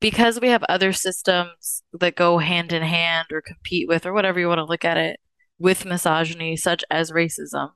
[0.00, 4.40] because we have other systems that go hand in hand or compete with, or whatever
[4.40, 5.20] you want to look at it,
[5.58, 7.70] with misogyny, such as racism,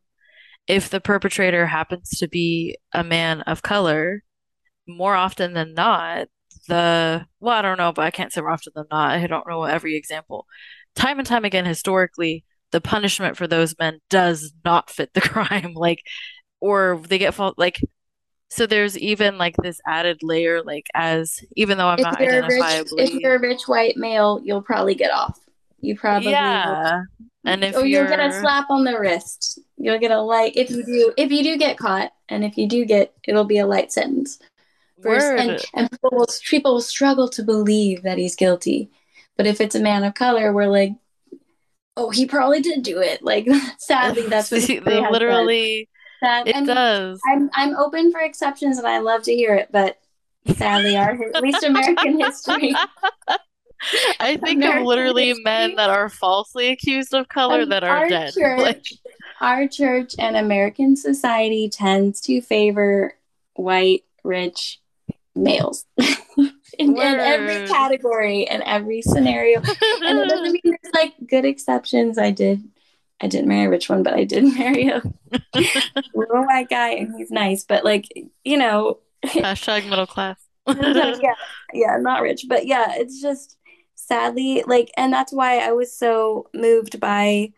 [0.67, 4.23] if the perpetrator happens to be a man of color,
[4.87, 6.29] more often than not,
[6.69, 9.13] the well, I don't know, but I can't say more often than not.
[9.13, 10.47] I don't know every example.
[10.95, 15.75] Time and time again, historically, the punishment for those men does not fit the crime.
[15.75, 16.03] Like,
[16.61, 17.57] or they get fault.
[17.59, 17.81] Like,
[18.51, 20.63] so there's even like this added layer.
[20.63, 24.41] Like, as even though I'm if not identifiably, rich, if you're a rich white male,
[24.45, 25.39] you'll probably get off.
[25.81, 26.99] You probably yeah.
[26.99, 27.29] Will.
[27.47, 30.71] And if or you'll get a slap on the wrist, you'll get a light if
[30.71, 31.13] you do.
[31.17, 34.39] If you do get caught, and if you do get, it'll be a light sentence
[35.03, 38.91] first, and, and people will people will struggle to believe that he's guilty.
[39.37, 40.93] But if it's a man of color, we're like,
[41.97, 43.23] oh, he probably did do it.
[43.23, 43.47] Like,
[43.79, 44.69] sadly, that's what
[45.13, 45.89] literally
[46.25, 46.49] Sad.
[46.49, 47.21] it does.
[47.27, 49.69] I'm I'm open for exceptions, and I love to hear it.
[49.71, 49.99] But
[50.57, 52.75] sadly, our at least American history.
[54.19, 58.09] I think American of literally history, men that are falsely accused of color that are
[58.09, 58.33] dead.
[58.39, 58.85] Church, like,
[59.41, 63.15] our church and American society tends to favor
[63.55, 64.81] white, rich,
[65.35, 69.59] males in, in, every category and every scenario.
[69.59, 72.17] and it doesn't mean there's like good exceptions.
[72.17, 72.63] I did
[73.21, 75.03] I didn't marry a rich one, but I did marry a
[76.15, 77.65] little white guy, and he's nice.
[77.65, 78.09] But like,
[78.45, 80.39] you know, Hashtag middle class.
[80.67, 81.35] yeah,
[81.73, 83.57] yeah, not rich, but yeah, it's just
[83.95, 87.53] sadly like, and that's why I was so moved by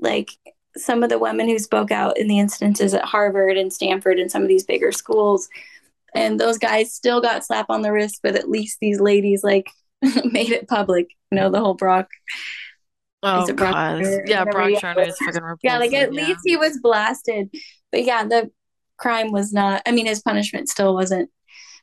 [0.00, 0.30] like
[0.76, 4.30] some of the women who spoke out in the instances at Harvard and Stanford and
[4.30, 5.48] some of these bigger schools.
[6.14, 9.70] And those guys still got slap on the wrist, but at least these ladies like
[10.02, 11.08] made it public.
[11.30, 12.08] You know, the whole Brock.
[13.22, 14.02] Oh Is God.
[14.26, 14.80] Yeah, Brock.
[14.80, 16.26] Turner is freaking Yeah, like at Yeah.
[16.26, 17.50] least he was blasted.
[17.92, 18.50] But yeah, the
[18.96, 21.30] crime was not, I mean, his punishment still wasn't.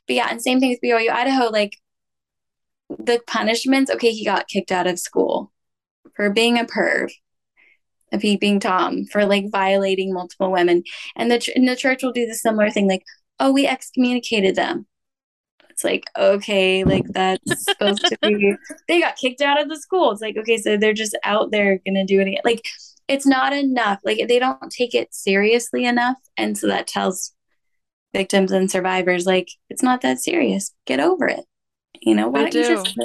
[0.06, 1.76] But yeah, and same thing with BYU Idaho, like
[2.88, 5.52] the punishments, okay, he got kicked out of school
[6.16, 7.10] for being a perv,
[8.20, 10.82] he being Tom, for like violating multiple women.
[11.14, 13.04] And the, ch- and the church will do the similar thing, like,
[13.38, 14.87] oh, we excommunicated them.
[15.78, 18.56] It's like, okay, like that's supposed to be,
[18.88, 20.10] they got kicked out of the school.
[20.10, 22.40] It's like, okay, so they're just out there gonna do it.
[22.44, 22.62] Like,
[23.06, 24.00] it's not enough.
[24.02, 26.16] Like, they don't take it seriously enough.
[26.36, 27.32] And so that tells
[28.12, 30.74] victims and survivors, like, it's not that serious.
[30.84, 31.44] Get over it.
[32.02, 32.98] You know, why don't you just,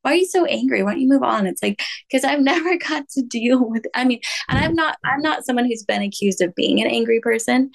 [0.00, 0.82] why are you so angry?
[0.82, 1.46] Why don't you move on?
[1.46, 5.20] It's like, because I've never got to deal with, I mean, and I'm not, I'm
[5.20, 7.72] not someone who's been accused of being an angry person.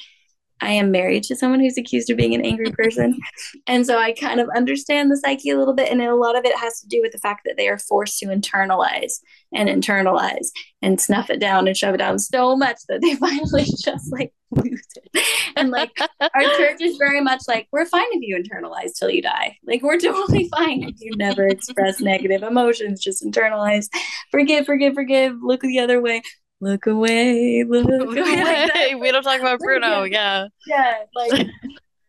[0.62, 3.20] I am married to someone who's accused of being an angry person.
[3.68, 5.90] And so I kind of understand the psyche a little bit.
[5.92, 8.20] And a lot of it has to do with the fact that they are forced
[8.20, 9.20] to internalize
[9.54, 10.48] and internalize
[10.82, 14.34] and snuff it down and shove it down so much that they finally just like
[14.52, 15.26] lose it.
[15.56, 19.22] And like our church is very much like, we're fine if you internalize till you
[19.22, 19.58] die.
[19.66, 23.88] Like, we're totally fine if you never express negative emotions, just internalize,
[24.32, 26.22] forgive, forgive, forgive, look the other way.
[26.62, 27.86] Look away, look
[28.18, 28.70] away.
[28.74, 30.04] Like we don't talk about Bruno.
[30.04, 30.48] Yeah.
[30.68, 31.48] Yeah, like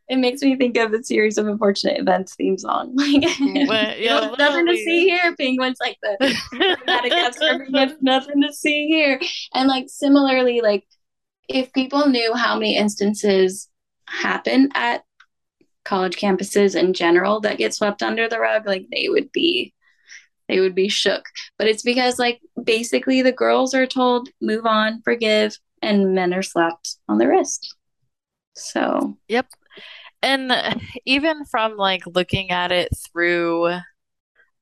[0.09, 2.95] it makes me think of the series of unfortunate events theme song.
[2.97, 5.35] Like, mm, Well, yeah, know, nothing to see here.
[5.37, 9.21] Penguins like the Madagascar penguins, nothing to see here.
[9.55, 10.85] And like similarly, like
[11.49, 13.69] if people knew how many instances
[14.07, 15.03] happen at
[15.85, 19.73] college campuses in general that get swept under the rug, like they would be
[20.53, 21.25] they would be shook.
[21.57, 26.43] But it's because like basically the girls are told move on, forgive, and men are
[26.43, 27.75] slapped on the wrist.
[28.55, 29.47] So Yep.
[30.23, 30.53] And
[31.07, 33.79] even from like looking at it through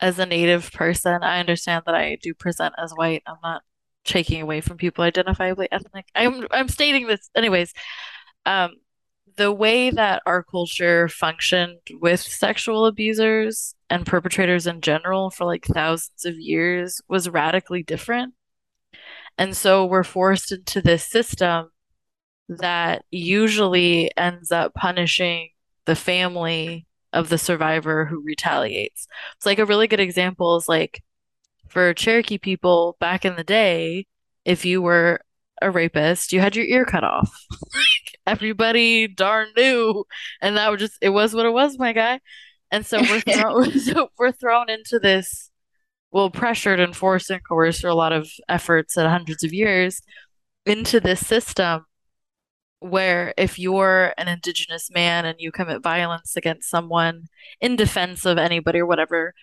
[0.01, 3.25] as a native person, I understand that I do present as white.
[3.27, 3.63] I'm not
[4.05, 6.07] taking away from people identifiably ethnic.
[6.15, 7.75] I'm I'm stating this anyways.
[8.47, 8.77] Um,
[9.37, 15.65] the way that our culture functioned with sexual abusers and perpetrators in general for like
[15.65, 18.35] thousands of years was radically different.
[19.39, 21.71] And so we're forced into this system
[22.49, 25.51] that usually ends up punishing
[25.87, 29.07] the family of the survivor who retaliates.
[29.37, 31.03] It's like a really good example is like
[31.69, 34.07] for Cherokee people back in the day,
[34.45, 35.21] if you were
[35.61, 37.47] a rapist, you had your ear cut off.
[38.27, 40.05] Everybody darn knew,
[40.41, 42.21] and that was just it was what it was, my guy.
[42.71, 45.51] And so we're thrown so we're thrown into this,
[46.13, 50.03] well, pressured and forced and coerced through a lot of efforts and hundreds of years
[50.67, 51.87] into this system
[52.81, 57.27] where if you're an indigenous man and you commit violence against someone
[57.61, 59.35] in defense of anybody or whatever,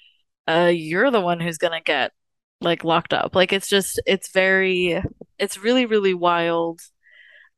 [0.48, 2.12] uh, you're the one who's gonna get
[2.62, 3.36] like locked up.
[3.36, 5.02] Like it's just it's very
[5.38, 6.82] it's really, really wild.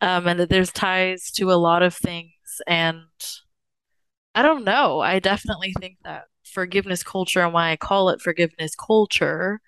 [0.02, 2.32] Um, and that there's ties to a lot of things
[2.68, 3.02] and
[4.34, 5.02] I don't know.
[5.02, 9.60] I definitely think that forgiveness culture and why I call it forgiveness culture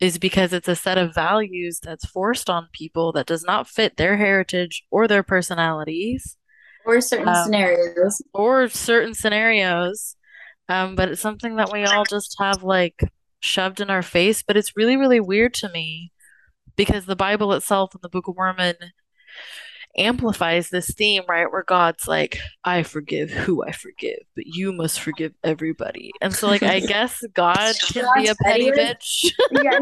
[0.00, 3.96] is because it's a set of values that's forced on people that does not fit
[3.96, 6.36] their heritage or their personalities
[6.84, 8.22] or certain Um, scenarios.
[8.34, 10.16] or certain scenarios.
[10.68, 13.02] Um, but it's something that we all just have like
[13.40, 14.42] shoved in our face.
[14.42, 16.12] But it's really, really weird to me
[16.76, 18.76] because the Bible itself and the Book of Mormon
[19.98, 21.50] amplifies this theme, right?
[21.50, 26.12] Where God's like, I forgive who I forgive, but you must forgive everybody.
[26.20, 28.80] And so, like, I guess God can be a petty petty.
[28.80, 29.32] bitch.
[29.50, 29.78] yeah,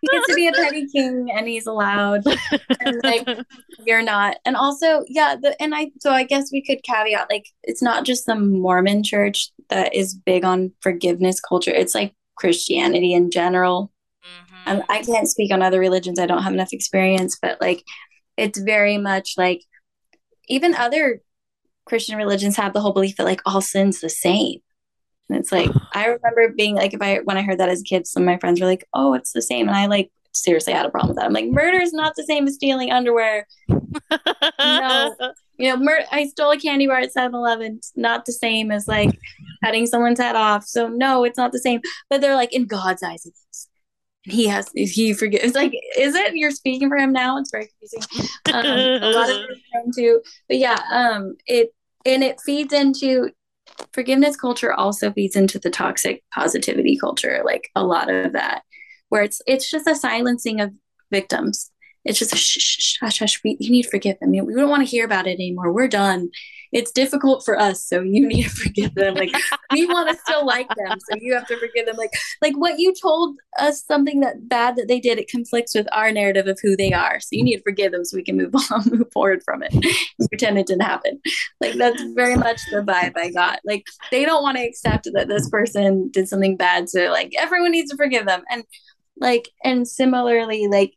[0.00, 2.22] he gets to be a petty king and he's allowed.
[2.80, 3.28] And like
[3.86, 4.36] you're not.
[4.44, 8.04] And also, yeah, the and I so I guess we could caveat like it's not
[8.04, 11.72] just the Mormon church that is big on forgiveness culture.
[11.72, 13.92] It's like Christianity in general.
[14.24, 14.72] Mhm.
[14.72, 16.18] Um, I can't speak on other religions.
[16.18, 17.84] I don't have enough experience, but like
[18.36, 19.62] it's very much like
[20.48, 21.20] even other
[21.84, 24.60] Christian religions have the whole belief that like all sin's the same.
[25.28, 27.84] And it's like I remember being like if I when I heard that as a
[27.84, 30.72] kid, some of my friends were like, "Oh, it's the same," and I like seriously
[30.72, 31.26] had a problem with that.
[31.26, 33.46] I'm like, murder is not the same as stealing underwear.
[34.58, 35.16] No.
[35.60, 37.76] You know, mur- I stole a candy bar at 7-Eleven.
[37.76, 39.10] It's not the same as like
[39.62, 40.64] cutting someone's head off.
[40.64, 41.82] So no, it's not the same.
[42.08, 43.68] But they're like, in God's eyes, it is.
[44.22, 47.68] he has he forget it's like is it you're speaking for him now it's very
[47.68, 48.02] confusing
[48.54, 48.64] um,
[49.02, 49.36] a lot of
[49.74, 51.74] it too but yeah um it
[52.06, 53.30] and it feeds into
[53.92, 58.62] forgiveness culture also feeds into the toxic positivity culture like a lot of that
[59.10, 60.72] where it's it's just a silencing of
[61.10, 61.70] victims
[62.04, 63.42] it's just shh, shh, hush.
[63.44, 64.30] We, you need to forgive them.
[64.30, 65.70] We don't want to hear about it anymore.
[65.70, 66.30] We're done.
[66.72, 69.14] It's difficult for us, so you need to forgive them.
[69.14, 69.32] Like
[69.72, 71.96] we want to still like them, so you have to forgive them.
[71.96, 75.88] Like like what you told us something that bad that they did, it conflicts with
[75.92, 77.20] our narrative of who they are.
[77.20, 79.74] So you need to forgive them so we can move on, move forward from it.
[80.30, 81.20] Pretend it didn't happen.
[81.60, 83.60] Like that's very much the vibe I got.
[83.64, 87.72] Like they don't want to accept that this person did something bad, so like everyone
[87.72, 88.42] needs to forgive them.
[88.48, 88.64] And
[89.20, 90.94] like and similarly, like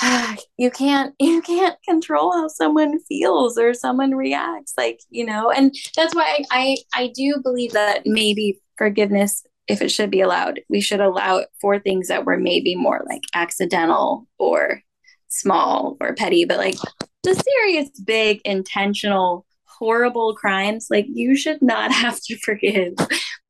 [0.58, 5.50] you can't you can't control how someone feels or someone reacts like you know?
[5.50, 10.20] And that's why I, I i do believe that maybe forgiveness if it should be
[10.20, 14.82] allowed we should allow it for things that were maybe more like accidental or
[15.28, 16.76] small or petty but like
[17.22, 22.94] the serious big intentional horrible crimes like you should not have to forgive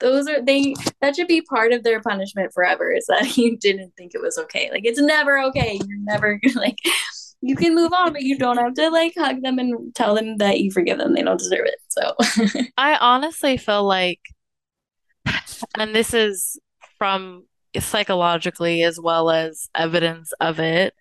[0.00, 3.92] those are they that should be part of their punishment forever is that you didn't
[3.96, 4.70] think it was okay.
[4.70, 5.80] Like it's never okay.
[5.86, 6.78] You're never like
[7.40, 10.38] you can move on but you don't have to like hug them and tell them
[10.38, 11.14] that you forgive them.
[11.14, 12.14] They don't deserve it so.
[12.78, 14.20] I honestly feel like
[15.78, 16.58] and this is
[16.98, 17.44] from
[17.78, 20.94] psychologically as well as evidence of it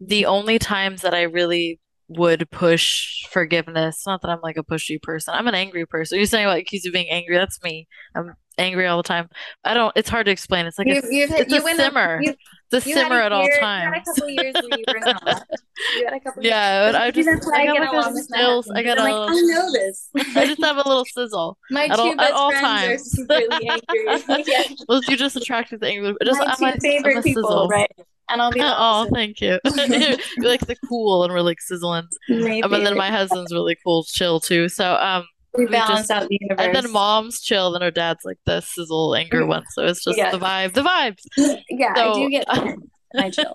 [0.00, 1.80] the only times that i really
[2.16, 4.04] would push forgiveness.
[4.06, 5.34] Not that I'm like a pushy person.
[5.34, 6.18] I'm an angry person.
[6.18, 7.36] You're saying about accused of being angry.
[7.36, 7.88] That's me.
[8.14, 9.28] I'm angry all the time.
[9.64, 9.92] I don't.
[9.96, 10.66] It's hard to explain.
[10.66, 12.20] It's like you, a, it's you a simmer.
[12.22, 12.34] You,
[12.72, 13.84] it's a simmer at all times.
[13.84, 15.48] You had a couple years where you were not.
[15.96, 16.44] You had a couple.
[16.44, 18.70] Yeah, but I just I, got like a stills.
[18.70, 19.02] I got a.
[19.02, 20.08] Like, I know this.
[20.36, 21.58] I just have a little sizzle.
[21.70, 23.20] My at two all, best at all friends times.
[23.20, 24.44] are really angry.
[24.46, 24.62] yeah.
[24.88, 26.14] Well, you just attracted the angry.
[26.24, 27.68] Just my two favorite people, sizzle.
[27.68, 27.90] right?
[28.28, 28.60] and I'll be.
[28.62, 29.58] oh, thank you.
[29.64, 32.08] you like the cool and really sizzling.
[32.28, 32.62] Maybe.
[32.62, 34.68] Um, and then my husband's really cool, chill too.
[34.68, 35.24] So um,
[35.54, 36.64] we, balance just, out the universe.
[36.64, 39.64] And then mom's chill, and her dad's like the sizzle anger one.
[39.72, 40.30] So it's just yeah.
[40.30, 41.22] the vibe, the vibes.
[41.68, 42.44] Yeah, so, I do get
[43.16, 43.54] I chill.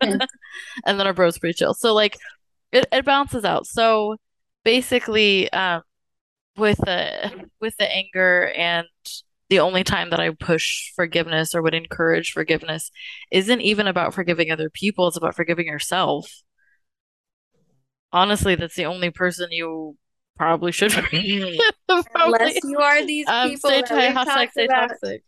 [0.86, 1.74] and then our bro's pretty chill.
[1.74, 2.16] So like
[2.70, 3.66] it, it balances out.
[3.66, 4.16] So
[4.64, 5.82] basically, um,
[6.56, 8.86] with the with the anger and
[9.48, 12.90] the only time that I push forgiveness or would encourage forgiveness
[13.30, 16.42] isn't even about forgiving other people, it's about forgiving yourself.
[18.12, 19.96] Honestly, that's the only person you
[20.36, 21.58] probably should forgive.
[22.14, 23.70] Unless you are these um, people.
[23.70, 25.24] Stay that hashtag stay toxic.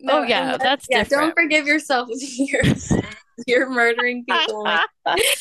[0.00, 1.04] No, oh yeah, that's yeah.
[1.04, 1.34] Different.
[1.36, 2.62] Don't forgive yourself you're
[3.46, 4.64] you're murdering people.
[4.64, 4.80] Like,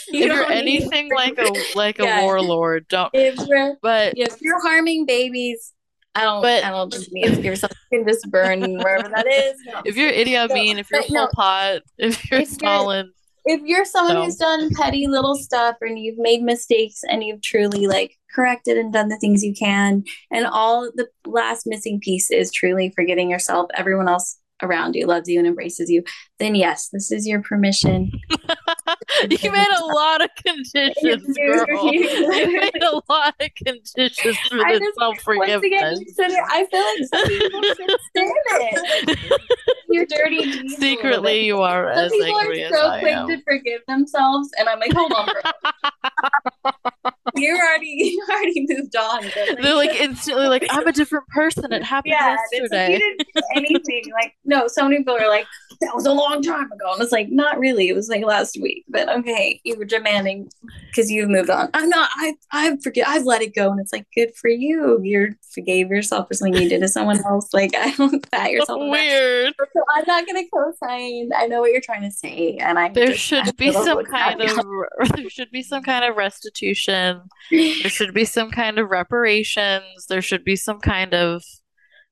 [0.10, 2.22] you if you're anything like a like yeah.
[2.22, 3.10] a warlord, don't.
[3.14, 3.38] If
[3.82, 5.74] but if you're harming babies,
[6.16, 6.42] I don't.
[6.42, 9.58] But, I don't think me if you're something just burn wherever that is.
[9.66, 9.82] No.
[9.86, 13.12] If you're Idi Amin, if you're Pol Pot, if you're if Stalin,
[13.46, 14.26] you're, if you're someone no.
[14.26, 18.94] who's done petty little stuff and you've made mistakes and you've truly like corrected and
[18.94, 23.70] done the things you can, and all the last missing piece is truly forgetting yourself.
[23.76, 26.04] Everyone else around you loves you and embraces you,
[26.40, 28.12] then yes, this is your permission.
[29.30, 31.86] you made a lot of conditions, girl.
[31.94, 36.00] you made a lot of conditions for this self forgiveness.
[36.20, 39.42] I feel like some people should stand it.
[39.90, 40.70] You're dirty.
[40.70, 44.80] Secretly, you are some as people angry are so quick to forgive themselves, and I'm
[44.80, 47.12] like, hold on, bro.
[47.36, 49.24] you already you already moved on.
[49.24, 51.72] Like, They're like instantly like, I'm a different person.
[51.72, 52.94] It happened yeah, yesterday.
[52.94, 54.14] Like, you didn't do anything.
[54.14, 55.46] Like, no, so many people are like,
[55.82, 56.94] that was a long time ago.
[56.94, 57.90] And it's like, not really.
[57.90, 58.86] It was like last week.
[58.88, 60.50] But okay, you were demanding
[60.88, 61.70] because you've moved on.
[61.74, 63.72] I'm not, I I forget I've let it go.
[63.72, 65.00] And it's like, good for you.
[65.02, 67.54] You forgave yourself for something you did to someone else.
[67.54, 68.80] Like I don't pat yourself.
[68.80, 69.54] Weird.
[69.58, 71.30] So I'm not gonna co-sign.
[71.36, 72.58] I know what you're trying to say.
[72.58, 74.50] And I there just, should be some kind of
[75.16, 77.22] there should be some kind of restitution.
[77.82, 80.06] There should be some kind of reparations.
[80.08, 81.44] There should be some kind of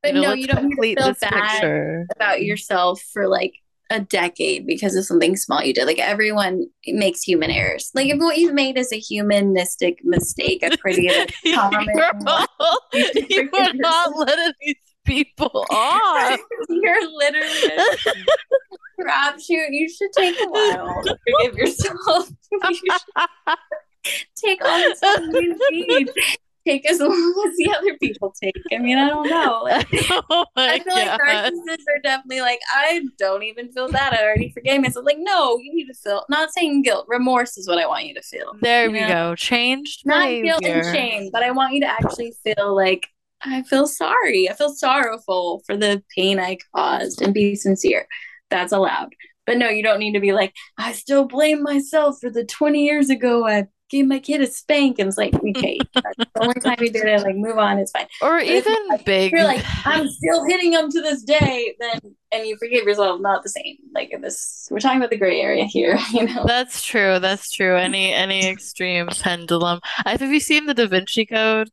[0.02, 2.08] but you know, no, you don't need to feel bad picture.
[2.16, 3.54] about yourself for like
[3.90, 5.86] a decade because of something small you did.
[5.86, 7.92] Like everyone makes human errors.
[7.96, 11.08] Like if what you've made is a humanistic mistake, a pretty
[11.54, 11.88] common.
[12.94, 14.76] you are not letting these
[15.06, 16.40] people off.
[16.70, 17.84] You're literally
[19.00, 19.70] crapshoot.
[19.72, 22.30] You should take a while to forgive yourself.
[22.52, 22.60] You
[24.36, 26.10] take all the time you need
[26.66, 27.12] take as long
[27.48, 28.56] as the other people take.
[28.74, 29.64] I mean, I don't know.
[29.70, 29.88] Like,
[30.30, 31.20] oh I feel God.
[31.20, 34.14] like narcissists are definitely like, I don't even feel that.
[34.14, 35.06] I already forgave myself.
[35.06, 36.26] Like, no, you need to feel.
[36.30, 38.54] Not saying guilt, remorse is what I want you to feel.
[38.62, 39.08] There we know?
[39.08, 39.36] go.
[39.36, 40.02] Changed.
[40.06, 40.58] Not behavior.
[40.60, 43.08] guilt and shame, but I want you to actually feel like
[43.42, 44.50] I feel sorry.
[44.50, 48.08] I feel sorrowful for the pain I caused and be sincere.
[48.50, 49.14] that's allowed.
[49.46, 52.86] But no, you don't need to be like, I still blame myself for the 20
[52.86, 55.00] years ago I gave my kid a spank.
[55.00, 58.08] And it's like, okay, the only time you did it, like move on, it's fine.
[58.22, 59.32] Or but even like, big.
[59.32, 62.00] You're like, I'm still hitting him to this day, then
[62.32, 63.78] and you forgive yourself, not the same.
[63.94, 66.46] Like this we're talking about the gray area here, you know.
[66.46, 67.20] That's true.
[67.20, 67.76] That's true.
[67.76, 69.80] Any any extreme pendulum.
[70.06, 71.70] I've, you seen the Da Vinci Code?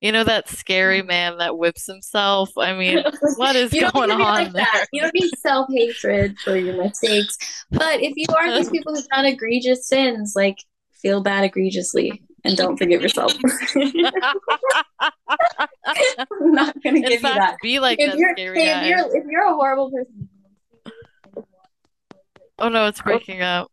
[0.00, 1.08] You know that scary mm.
[1.08, 2.50] man that whips himself?
[2.56, 3.04] I mean,
[3.36, 4.64] what is going on like there?
[4.64, 4.86] That.
[4.92, 7.36] You don't need self hatred for your mistakes.
[7.70, 10.56] But if you are these people who've done egregious sins, like
[11.02, 13.34] feel bad egregiously and don't forgive yourself.
[13.76, 13.82] I'm
[16.52, 17.56] not gonna give fact, you that.
[17.62, 20.28] Be like if that you're, scary if you're if you're a horrible person.
[22.58, 23.70] Oh no, it's breaking up.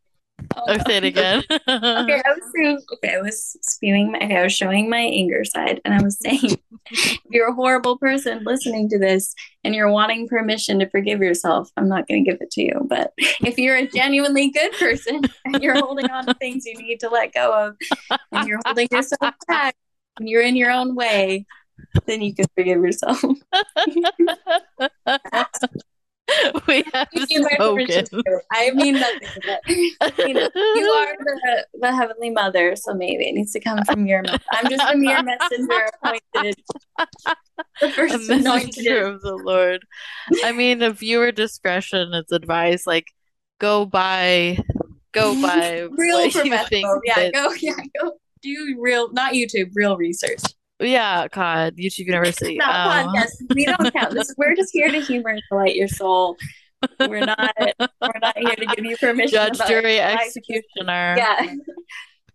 [0.55, 1.43] Oh, oh say it again.
[1.51, 5.43] okay, I was saying, okay, I was spewing my, okay, I was showing my anger
[5.43, 6.57] side, and I was saying,
[7.29, 9.33] you're a horrible person listening to this,
[9.63, 12.85] and you're wanting permission to forgive yourself, I'm not going to give it to you.
[12.88, 16.99] But if you're a genuinely good person and you're holding on to things you need
[17.01, 19.75] to let go of, and you're holding yourself back,
[20.19, 21.45] and you're in your own way,
[22.05, 23.21] then you can forgive yourself.
[26.67, 28.05] we have spoken.
[28.51, 29.28] I mean nothing.
[29.45, 33.84] But, you, know, you are the, the heavenly mother, so maybe it needs to come
[33.86, 34.41] from your mouth.
[34.51, 36.55] I'm just a mere messenger appointed.
[37.82, 39.84] The first a messenger of the Lord.
[40.43, 42.86] I mean, a viewer discretion is advised.
[42.86, 43.07] Like,
[43.59, 44.59] go by,
[45.11, 47.01] go by real professional.
[47.03, 50.41] Yeah, go, yeah, go do real, not YouTube, real research.
[50.80, 52.57] Yeah, God, YouTube University.
[52.57, 53.55] not um, podcast.
[53.55, 54.13] We don't count.
[54.13, 56.38] This, we're just here to humor and delight your soul.
[56.99, 57.55] We're not.
[57.80, 59.32] we're not here to give you permission.
[59.32, 61.15] Judge, jury, executioner.
[61.17, 61.55] Yeah.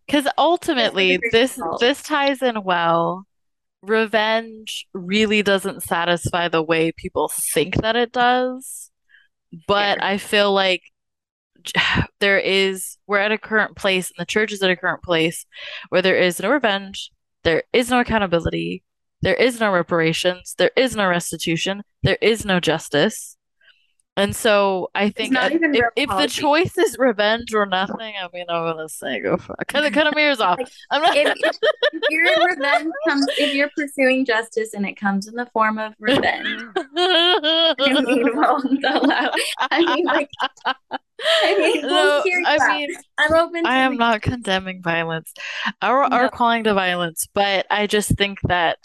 [0.07, 3.27] Because ultimately, this this ties in well.
[3.83, 8.91] Revenge really doesn't satisfy the way people think that it does,
[9.67, 10.83] but I feel like
[12.21, 15.47] there is we're at a current place, and the church is at a current place
[15.89, 17.11] where there is no revenge,
[17.45, 18.83] there is no accountability.
[19.21, 20.55] There is no reparations.
[20.59, 21.83] There is no restitution.
[22.03, 23.37] There is no justice.
[24.15, 28.71] And so I think if, if, the choice is revenge or nothing, I mean, I'm
[28.71, 29.69] gonna say go for it.
[29.69, 30.59] Cut, cut the mirrors off.
[30.91, 31.17] I'm not.
[31.17, 31.57] If, if,
[31.95, 35.95] if your revenge comes, if you're pursuing justice and it comes in the form of
[35.99, 38.63] revenge, I mean, well,
[39.59, 40.29] I mean, like,
[41.43, 43.67] I mean, no, I mean, I'm open.
[43.67, 45.33] I am not condemning violence
[45.83, 46.17] or, no.
[46.17, 48.79] or calling to violence, but I just think that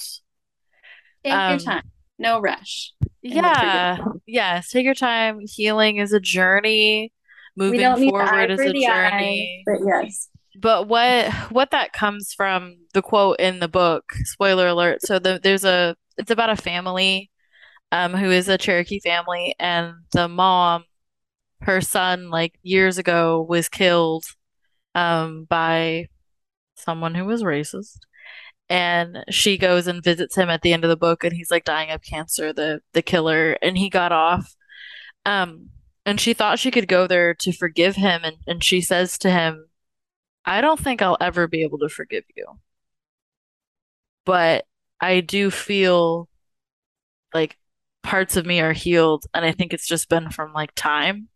[1.23, 1.83] take um, your time,
[2.19, 2.93] no rush.
[3.21, 3.97] Yeah.
[4.25, 4.69] Yes.
[4.69, 5.39] Take your time.
[5.41, 7.11] Healing is a journey.
[7.55, 9.63] Moving forward is a journey.
[9.67, 10.29] Eye, but yes.
[10.59, 15.01] But what what that comes from the quote in the book, spoiler alert.
[15.01, 17.29] So the, there's a it's about a family
[17.91, 20.83] um who is a Cherokee family and the mom
[21.61, 24.25] her son like years ago was killed
[24.95, 26.07] um by
[26.75, 27.99] someone who was racist.
[28.69, 31.63] And she goes and visits him at the end of the book and he's like
[31.65, 33.57] dying of cancer the the killer.
[33.61, 34.55] And he got off
[35.25, 35.69] um
[36.05, 38.21] and she thought she could go there to forgive him.
[38.23, 39.69] And and she says to him
[40.45, 42.45] I don't think I'll ever be able to forgive you.
[44.25, 44.65] But
[44.99, 46.29] I do feel
[47.33, 47.57] like
[48.03, 51.29] parts of me are healed and I think it's just been from like time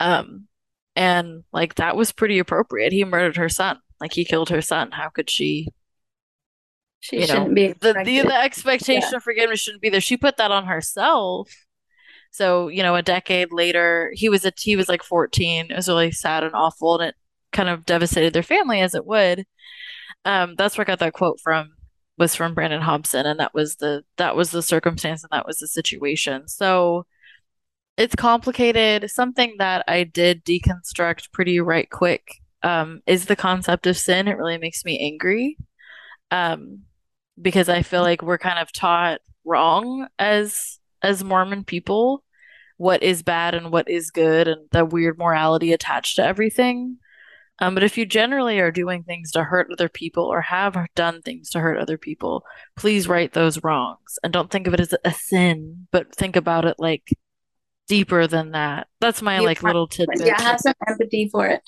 [0.00, 0.46] um
[0.94, 4.90] and like that was pretty appropriate he murdered her son like he killed her son.
[4.90, 5.68] How could she?
[7.00, 7.68] She shouldn't know, be.
[7.68, 9.16] The, the, the expectation yeah.
[9.16, 10.00] of forgiveness shouldn't be there.
[10.00, 11.50] She put that on herself.
[12.30, 15.70] So you know, a decade later, he was a he was like fourteen.
[15.70, 17.14] It was really sad and awful, and it
[17.52, 19.46] kind of devastated their family as it would.
[20.24, 21.72] Um, that's where I got that quote from.
[22.18, 25.58] Was from Brandon Hobson, and that was the that was the circumstance, and that was
[25.58, 26.48] the situation.
[26.48, 27.06] So
[27.96, 29.10] it's complicated.
[29.10, 34.28] Something that I did deconstruct pretty right quick um, is the concept of sin.
[34.28, 35.56] It really makes me angry
[36.30, 36.80] um,
[37.40, 42.22] because I feel like we're kind of taught wrong as as Mormon people
[42.78, 46.98] what is bad and what is good and the weird morality attached to everything.
[47.58, 51.22] Um, but if you generally are doing things to hurt other people or have done
[51.22, 52.44] things to hurt other people,
[52.76, 56.66] please right those wrongs and don't think of it as a sin, but think about
[56.66, 57.16] it like
[57.86, 58.88] deeper than that.
[59.00, 60.26] That's my you like little tidbit.
[60.26, 61.62] Yeah, have some empathy for it.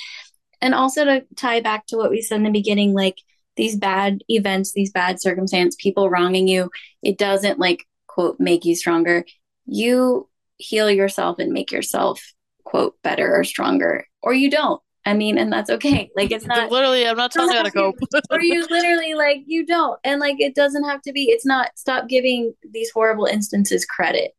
[0.60, 3.16] And also to tie back to what we said in the beginning like
[3.56, 6.70] these bad events these bad circumstance people wronging you
[7.02, 9.24] it doesn't like quote make you stronger.
[9.66, 12.20] You heal yourself and make yourself
[12.64, 14.82] quote better or stronger or you don't.
[15.06, 16.10] I mean and that's okay.
[16.16, 17.96] Like it's not literally i'm not telling you how to cope.
[18.30, 19.98] Or you literally like you don't.
[20.02, 24.32] And like it doesn't have to be it's not stop giving these horrible instances credit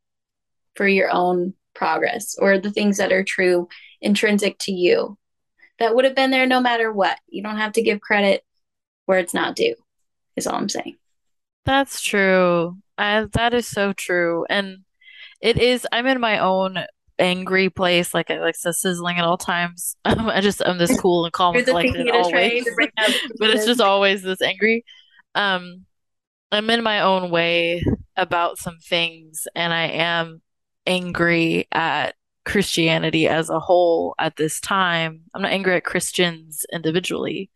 [0.76, 3.66] for your own progress or the things that are true
[4.02, 5.16] intrinsic to you
[5.78, 7.18] that would have been there no matter what.
[7.26, 8.44] You don't have to give credit
[9.06, 9.74] where it's not due,
[10.36, 10.98] is all I'm saying.
[11.64, 12.76] That's true.
[12.98, 14.44] I, that is so true.
[14.50, 14.80] And
[15.40, 16.84] it is, I'm in my own
[17.18, 19.96] angry place, like I like so sizzling at all times.
[20.04, 22.68] Um, I just I'm this cool and calm and collected always,
[23.38, 24.84] but it's just always this angry.
[25.34, 25.86] Um,
[26.52, 27.84] I'm in my own way
[28.16, 30.40] about some things, and I am
[30.86, 32.14] angry at
[32.44, 35.22] Christianity as a whole at this time.
[35.34, 37.50] I'm not angry at Christians individually,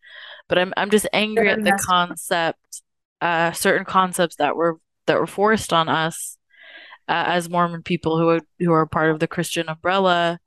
[0.49, 2.83] but I'm I'm just angry at the concept,
[3.21, 6.39] uh, certain concepts that were that were forced on us
[7.09, 10.39] uh, as Mormon people who who are part of the Christian umbrella,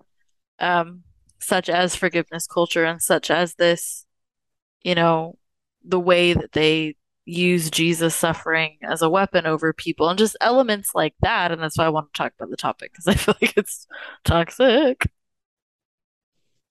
[0.60, 1.04] um,
[1.40, 4.06] such as forgiveness culture and such as this,
[4.84, 5.38] you know,
[5.84, 6.96] the way that they
[7.28, 11.52] use Jesus suffering as a weapon over people and just elements like that.
[11.52, 13.86] And that's why I want to talk about the topic because I feel like it's
[14.24, 15.10] toxic.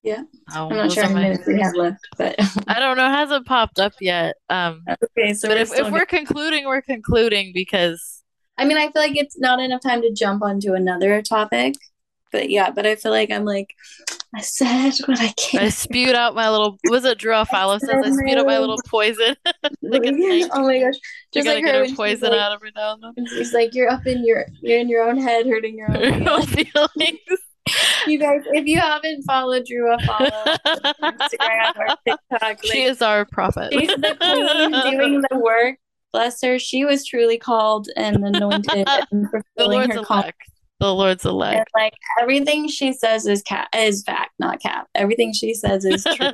[0.02, 0.22] Yeah.
[0.48, 2.36] I'm not sure how many minutes we have left, but
[2.68, 3.06] I don't know.
[3.06, 4.36] It hasn't popped up yet.
[4.48, 4.82] Um,
[5.18, 8.22] okay, so but if, if we're concluding, we're concluding because
[8.56, 11.74] I mean, I feel like it's not enough time to jump onto another topic.
[12.32, 13.74] But yeah, but I feel like I'm like,
[14.36, 15.62] I said what I can.
[15.62, 16.78] I spewed out my little.
[16.90, 19.34] Was it Drew Afualo says I spewed out my little poison?
[19.82, 20.94] like oh my gosh!
[21.32, 23.26] Just like her poison like, out every now and then.
[23.26, 27.18] She's like, you're up in your, you're in your own head, hurting your own feelings.
[28.06, 32.42] you guys, if you haven't followed Drew, follow Instagram or TikTok.
[32.42, 33.72] Like, she is our prophet.
[33.72, 35.78] She's the queen doing the work
[36.12, 36.58] bless her.
[36.58, 40.24] She was truly called and anointed and fulfilling her call.
[40.78, 41.56] The Lord's elect.
[41.56, 44.88] And, like everything she says is cat is fact, not cap.
[44.94, 46.30] Everything she says is true.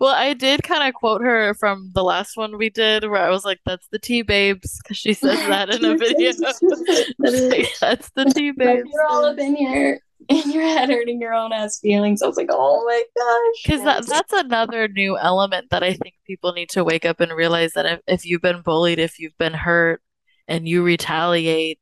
[0.00, 3.30] well, I did kind of quote her from the last one we did, where I
[3.30, 6.32] was like, "That's the tea babes," because she says that in a video.
[6.32, 8.88] That's the tea babes.
[8.90, 12.22] You're all up in here in your head hurting your own ass feelings.
[12.22, 13.62] I was like, oh my gosh.
[13.64, 17.32] Because that, that's another new element that I think people need to wake up and
[17.32, 20.02] realize that if, if you've been bullied, if you've been hurt,
[20.48, 21.78] and you retaliate,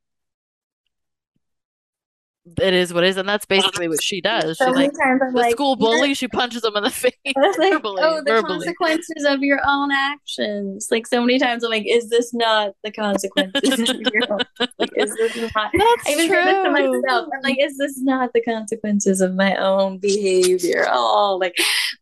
[2.61, 4.59] it is what it is, and that's basically what she does.
[4.59, 6.15] So she like the like, school bully.
[6.15, 7.13] She punches them in the face.
[7.25, 8.59] Like, verbally, oh, the verbally.
[8.59, 10.89] consequences of your own actions.
[10.91, 14.41] Like so many times, I'm like, is this not the consequences of your own?
[14.79, 15.71] Like, is this not?
[15.73, 16.65] That's I even true.
[16.65, 17.29] to myself.
[17.33, 20.87] I'm like, is this not the consequences of my own behavior?
[20.91, 21.57] Oh, like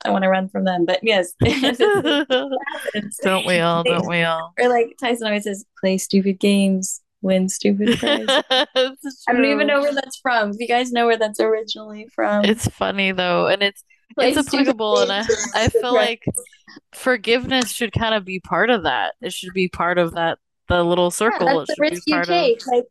[0.04, 0.84] I want to run from them.
[0.84, 1.32] But yes,
[3.22, 3.84] don't we all?
[3.84, 4.52] Don't we all?
[4.58, 8.26] Or like Tyson always says, play stupid games win stupid prize.
[8.28, 10.50] I don't even know where that's from.
[10.50, 12.44] If you guys know where that's originally from.
[12.44, 13.82] It's funny though, and it's
[14.16, 15.24] it's applicable and I,
[15.56, 16.24] I feel like
[16.94, 19.14] forgiveness should kind of be part of that.
[19.20, 21.48] It should be part of that the little circle.
[21.48, 22.60] Yeah, that's the risk you take.
[22.60, 22.66] Of...
[22.68, 22.84] Like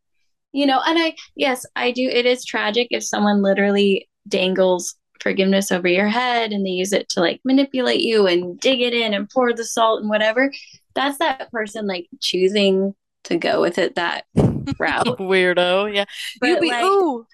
[0.52, 5.72] you know, and I yes, I do it is tragic if someone literally dangles forgiveness
[5.72, 9.14] over your head and they use it to like manipulate you and dig it in
[9.14, 10.52] and pour the salt and whatever.
[10.96, 12.94] That's that person like choosing
[13.26, 15.06] to go with it that route.
[15.20, 16.06] Weirdo, yeah.
[16.40, 17.26] But you be like, ooh.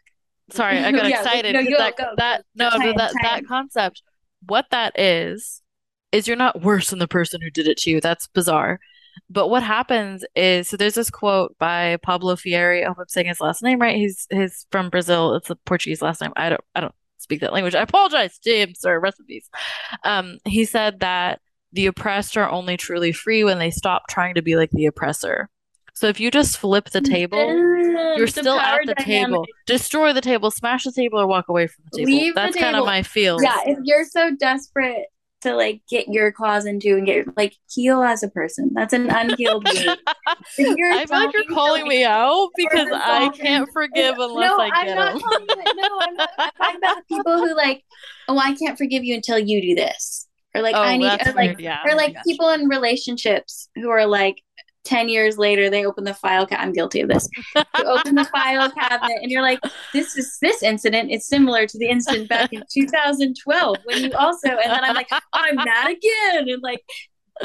[0.52, 1.54] Sorry, I got yeah, excited.
[1.54, 3.14] No, that, go, that no, time, that time.
[3.24, 4.02] that concept.
[4.48, 5.62] What that is
[6.12, 8.02] is you're not worse than the person who did it to you.
[8.02, 8.80] That's bizarre.
[9.30, 12.84] But what happens is so there's this quote by Pablo Fieri.
[12.84, 13.96] I hope I'm saying his last name right.
[13.96, 15.36] He's he's from Brazil.
[15.36, 16.32] It's a Portuguese last name.
[16.36, 17.76] I don't I don't speak that language.
[17.76, 19.00] I apologize to him, sir.
[19.00, 19.50] Recipes.
[20.04, 21.42] Um, he said that
[21.74, 25.50] the oppressed are only truly free when they stop trying to be like the oppressor.
[26.00, 29.06] So if you just flip the table, you're the still at the dynamic.
[29.06, 29.46] table.
[29.66, 32.12] Destroy the table, smash the table, or walk away from the table.
[32.12, 33.38] Leave That's kind of my feel.
[33.42, 35.08] Yeah, if you're so desperate
[35.42, 38.72] to like get your claws into and get like heal as a person.
[38.74, 39.90] That's an unhealed me.
[39.90, 44.98] I feel like you're calling me out because I can't forgive unless no, I get
[44.98, 45.48] I'm not them.
[45.50, 46.30] You, no, I'm not.
[46.38, 47.84] I'm talking about people who like,
[48.30, 51.34] oh, I can't forgive you until you do this, or like oh, I need, or
[51.34, 54.42] like, yeah, or like people in relationships who are like,
[54.86, 57.28] 10 years later they open the file ca- i'm guilty of this.
[57.56, 59.60] You open the file cabinet and you're like
[59.94, 64.50] this is this incident is similar to the incident back in 2012 when you also
[64.50, 66.50] and then i'm like i'm mad again.
[66.50, 66.84] And like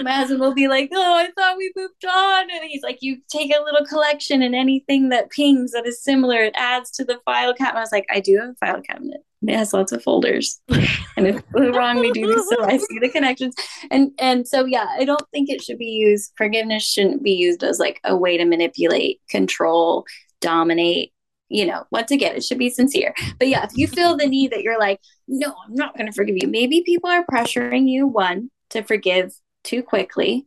[0.02, 2.50] my husband will be like oh i thought we moved on.
[2.50, 6.40] And he's like you take a little collection and anything that pings that is similar
[6.40, 7.78] it adds to the file cabinet.
[7.78, 10.60] I was like i do have a file cabinet it has lots of folders.
[11.16, 13.54] And if we're wrong we do this so i see the connections.
[13.90, 17.62] And and so yeah i don't think it should be used forgiveness shouldn't be used
[17.62, 20.06] as like a way to manipulate control
[20.40, 21.12] dominate
[21.48, 23.14] you know once again it should be sincere.
[23.38, 26.12] But yeah if you feel the need that you're like no i'm not going to
[26.12, 29.32] forgive you maybe people are pressuring you one to forgive
[29.62, 30.46] too quickly.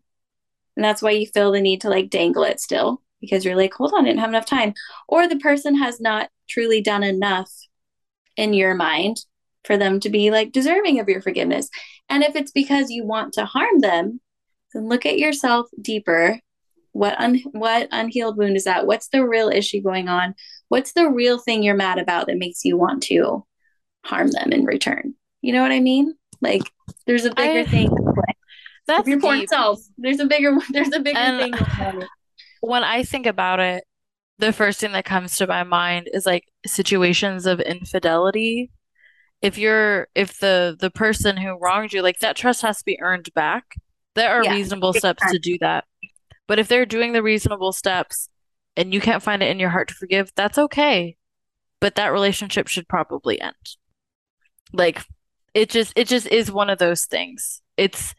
[0.75, 3.73] And that's why you feel the need to like dangle it still because you're like
[3.73, 4.73] hold on i didn't have enough time.
[5.07, 7.49] Or the person has not truly done enough
[8.37, 9.17] in your mind
[9.63, 11.69] for them to be like deserving of your forgiveness.
[12.09, 14.21] And if it's because you want to harm them,
[14.73, 16.39] then look at yourself deeper.
[16.93, 18.87] What un- what unhealed wound is that?
[18.87, 20.35] What's the real issue going on?
[20.69, 23.45] What's the real thing you're mad about that makes you want to
[24.05, 25.15] harm them in return?
[25.41, 26.15] You know what I mean?
[26.41, 26.71] Like
[27.05, 27.95] there's a bigger I, thing.
[28.87, 29.79] That's your point self.
[29.97, 32.03] There's a bigger there's a bigger and thing.
[32.61, 33.83] When I think about it,
[34.39, 38.71] the first thing that comes to my mind is like situations of infidelity.
[39.41, 42.99] If you're if the the person who wronged you, like that trust has to be
[43.01, 43.75] earned back.
[44.15, 45.85] There are yeah, reasonable steps to do that.
[46.47, 48.29] But if they're doing the reasonable steps
[48.75, 51.17] and you can't find it in your heart to forgive, that's okay.
[51.79, 53.53] But that relationship should probably end.
[54.73, 55.03] Like
[55.53, 57.61] it just it just is one of those things.
[57.75, 58.15] It's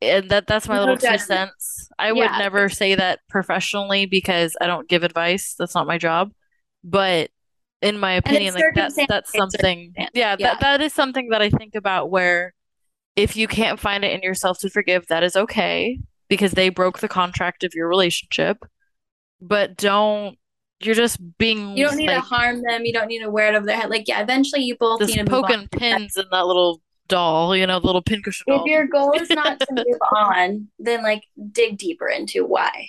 [0.00, 1.20] and that that's my no little judgment.
[1.20, 1.83] two cents.
[1.98, 2.12] I yeah.
[2.12, 5.54] would never say that professionally because I don't give advice.
[5.58, 6.32] That's not my job.
[6.82, 7.30] But
[7.82, 9.92] in my opinion, like that's that's something.
[9.96, 12.54] Yeah, yeah, that that is something that I think about where
[13.16, 16.98] if you can't find it in yourself to forgive, that is okay because they broke
[16.98, 18.64] the contract of your relationship.
[19.40, 20.38] But don't
[20.80, 23.52] you're just being you don't need like, to harm them you don't need to wear
[23.52, 26.46] it over their head like yeah eventually you both need to poking pins in that
[26.46, 28.64] little doll, you know, the little pincushion doll.
[28.64, 32.88] If your goal is not to move on, then like dig deeper into why.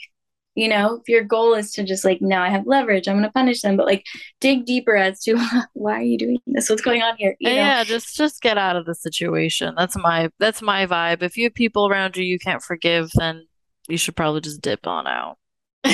[0.56, 3.26] You know, if your goal is to just like, now I have leverage, I'm going
[3.26, 4.06] to punish them, but like
[4.40, 5.36] dig deeper as to
[5.74, 6.70] why are you doing this?
[6.70, 7.36] What's going on here?
[7.40, 7.56] You know?
[7.56, 9.76] Yeah, just just get out of the situation.
[9.78, 11.24] That's my that's my vibe.
[11.24, 13.46] If you have people around you you can't forgive, then
[13.90, 15.38] you should probably just dip on out.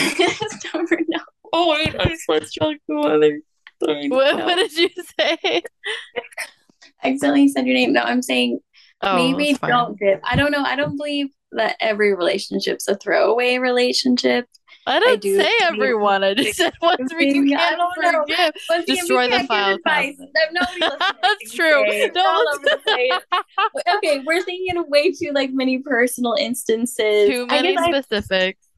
[1.53, 3.41] Oh, wait, I was trying to go other.
[3.81, 5.63] What, what did you say?
[7.03, 7.93] Accidentally said your name.
[7.93, 8.59] No, I'm saying
[9.01, 10.21] oh, maybe don't dip.
[10.23, 10.63] I don't know.
[10.63, 14.47] I don't believe that every relationship's a throwaway relationship.
[14.87, 16.23] I didn't I do say everyone.
[16.23, 19.77] I just said once we you can't forgive, once destroy the file.
[19.85, 21.83] That's true.
[22.13, 22.65] Don't
[23.97, 27.29] okay, we're thinking of way too like many personal instances.
[27.29, 28.70] Too many specifics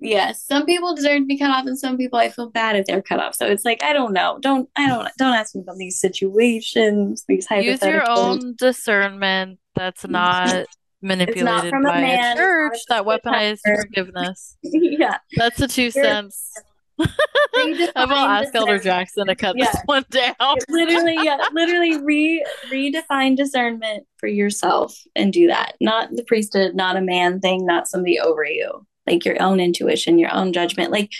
[0.00, 2.86] yes some people deserve to be cut off and some people i feel bad if
[2.86, 3.34] they're cut off.
[3.34, 4.38] So it's like i don't know.
[4.40, 10.04] Don't i don't don't ask me about these situations these use your own discernment that's
[10.08, 10.66] not
[11.02, 14.56] manipulated not by a, man, a church that weaponized forgiveness.
[14.62, 15.18] Yeah.
[15.36, 16.52] That's the 2 cents.
[17.00, 19.66] I will ask Elder Jaxxxon to cut yeah.
[19.66, 20.34] this one down.
[20.68, 25.76] literally, yeah, literally re redefine discernment for yourself and do that.
[25.80, 30.18] Not the priesthood, not a man thing, not somebody over you like your own intuition,
[30.18, 30.90] your own judgment.
[30.90, 31.10] Like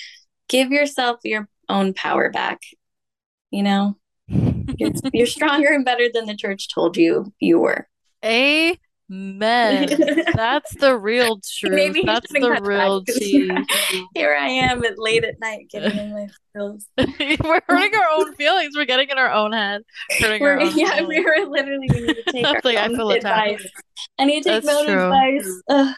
[0.48, 2.60] give yourself your own power back.
[3.50, 3.96] You know,
[4.28, 7.88] you're, you're stronger and better than the church told you you were.
[8.24, 8.76] Amen.
[10.34, 11.72] That's the real truth.
[11.72, 13.50] Maybe That's the real tea.
[14.14, 16.86] Here I am at late at night getting in my feels.
[16.96, 18.76] we're hurting our own feelings.
[18.76, 19.82] We're getting in our own head.
[20.20, 22.88] Hurting we're, our own yeah, we were literally we need to take our like, I
[22.88, 23.60] feel advice.
[23.60, 23.82] Attacked.
[24.18, 25.62] I need to take That's my own advice.
[25.68, 25.94] Ugh.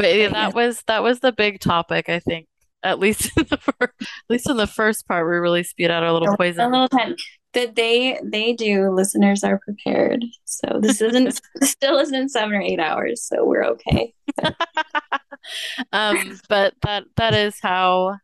[0.00, 2.46] But yeah, that was that was the big topic, I think.
[2.82, 6.02] At least in the first, at least in the first part, we really speed out
[6.02, 6.62] our little poison.
[6.64, 7.16] A little time
[7.52, 8.88] that they they do.
[8.88, 14.14] Listeners are prepared, so this isn't still isn't seven or eight hours, so we're okay.
[15.92, 18.16] um, but that that is how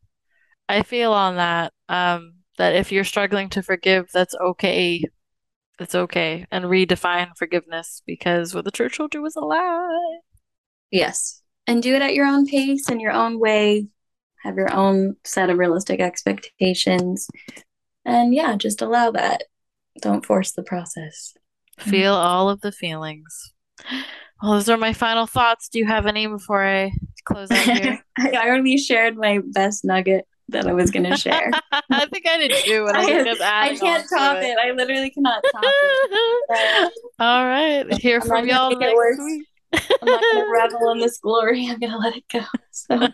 [0.71, 1.75] I feel on that.
[1.91, 5.05] Um, that if you're struggling to forgive, that's okay.
[5.79, 10.21] It's okay, and redefine forgiveness because what the church will do is a lie.
[10.91, 13.89] Yes, and do it at your own pace and your own way.
[14.43, 17.29] Have your own set of realistic expectations.
[18.05, 19.45] And yeah, just allow that.
[20.01, 21.35] Don't force the process.
[21.79, 23.53] Feel all of the feelings.
[24.43, 25.69] Well, those are my final thoughts.
[25.69, 26.93] Do you have any before I
[27.25, 28.05] close out here?
[28.19, 31.51] I already shared my best nugget that I was going to share.
[31.91, 32.87] I think I did too.
[32.93, 33.01] I,
[33.43, 34.45] I, I can't top it.
[34.45, 34.59] it.
[34.59, 36.93] I literally cannot top it.
[37.19, 37.93] All right.
[37.95, 39.47] Hear from y'all next week.
[39.73, 41.67] I'm not gonna revel in this glory.
[41.69, 42.43] I'm gonna let it go.
[42.71, 42.95] So.
[42.97, 43.11] All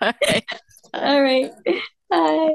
[0.00, 0.44] right.
[0.94, 1.52] All right.
[2.08, 2.54] Bye.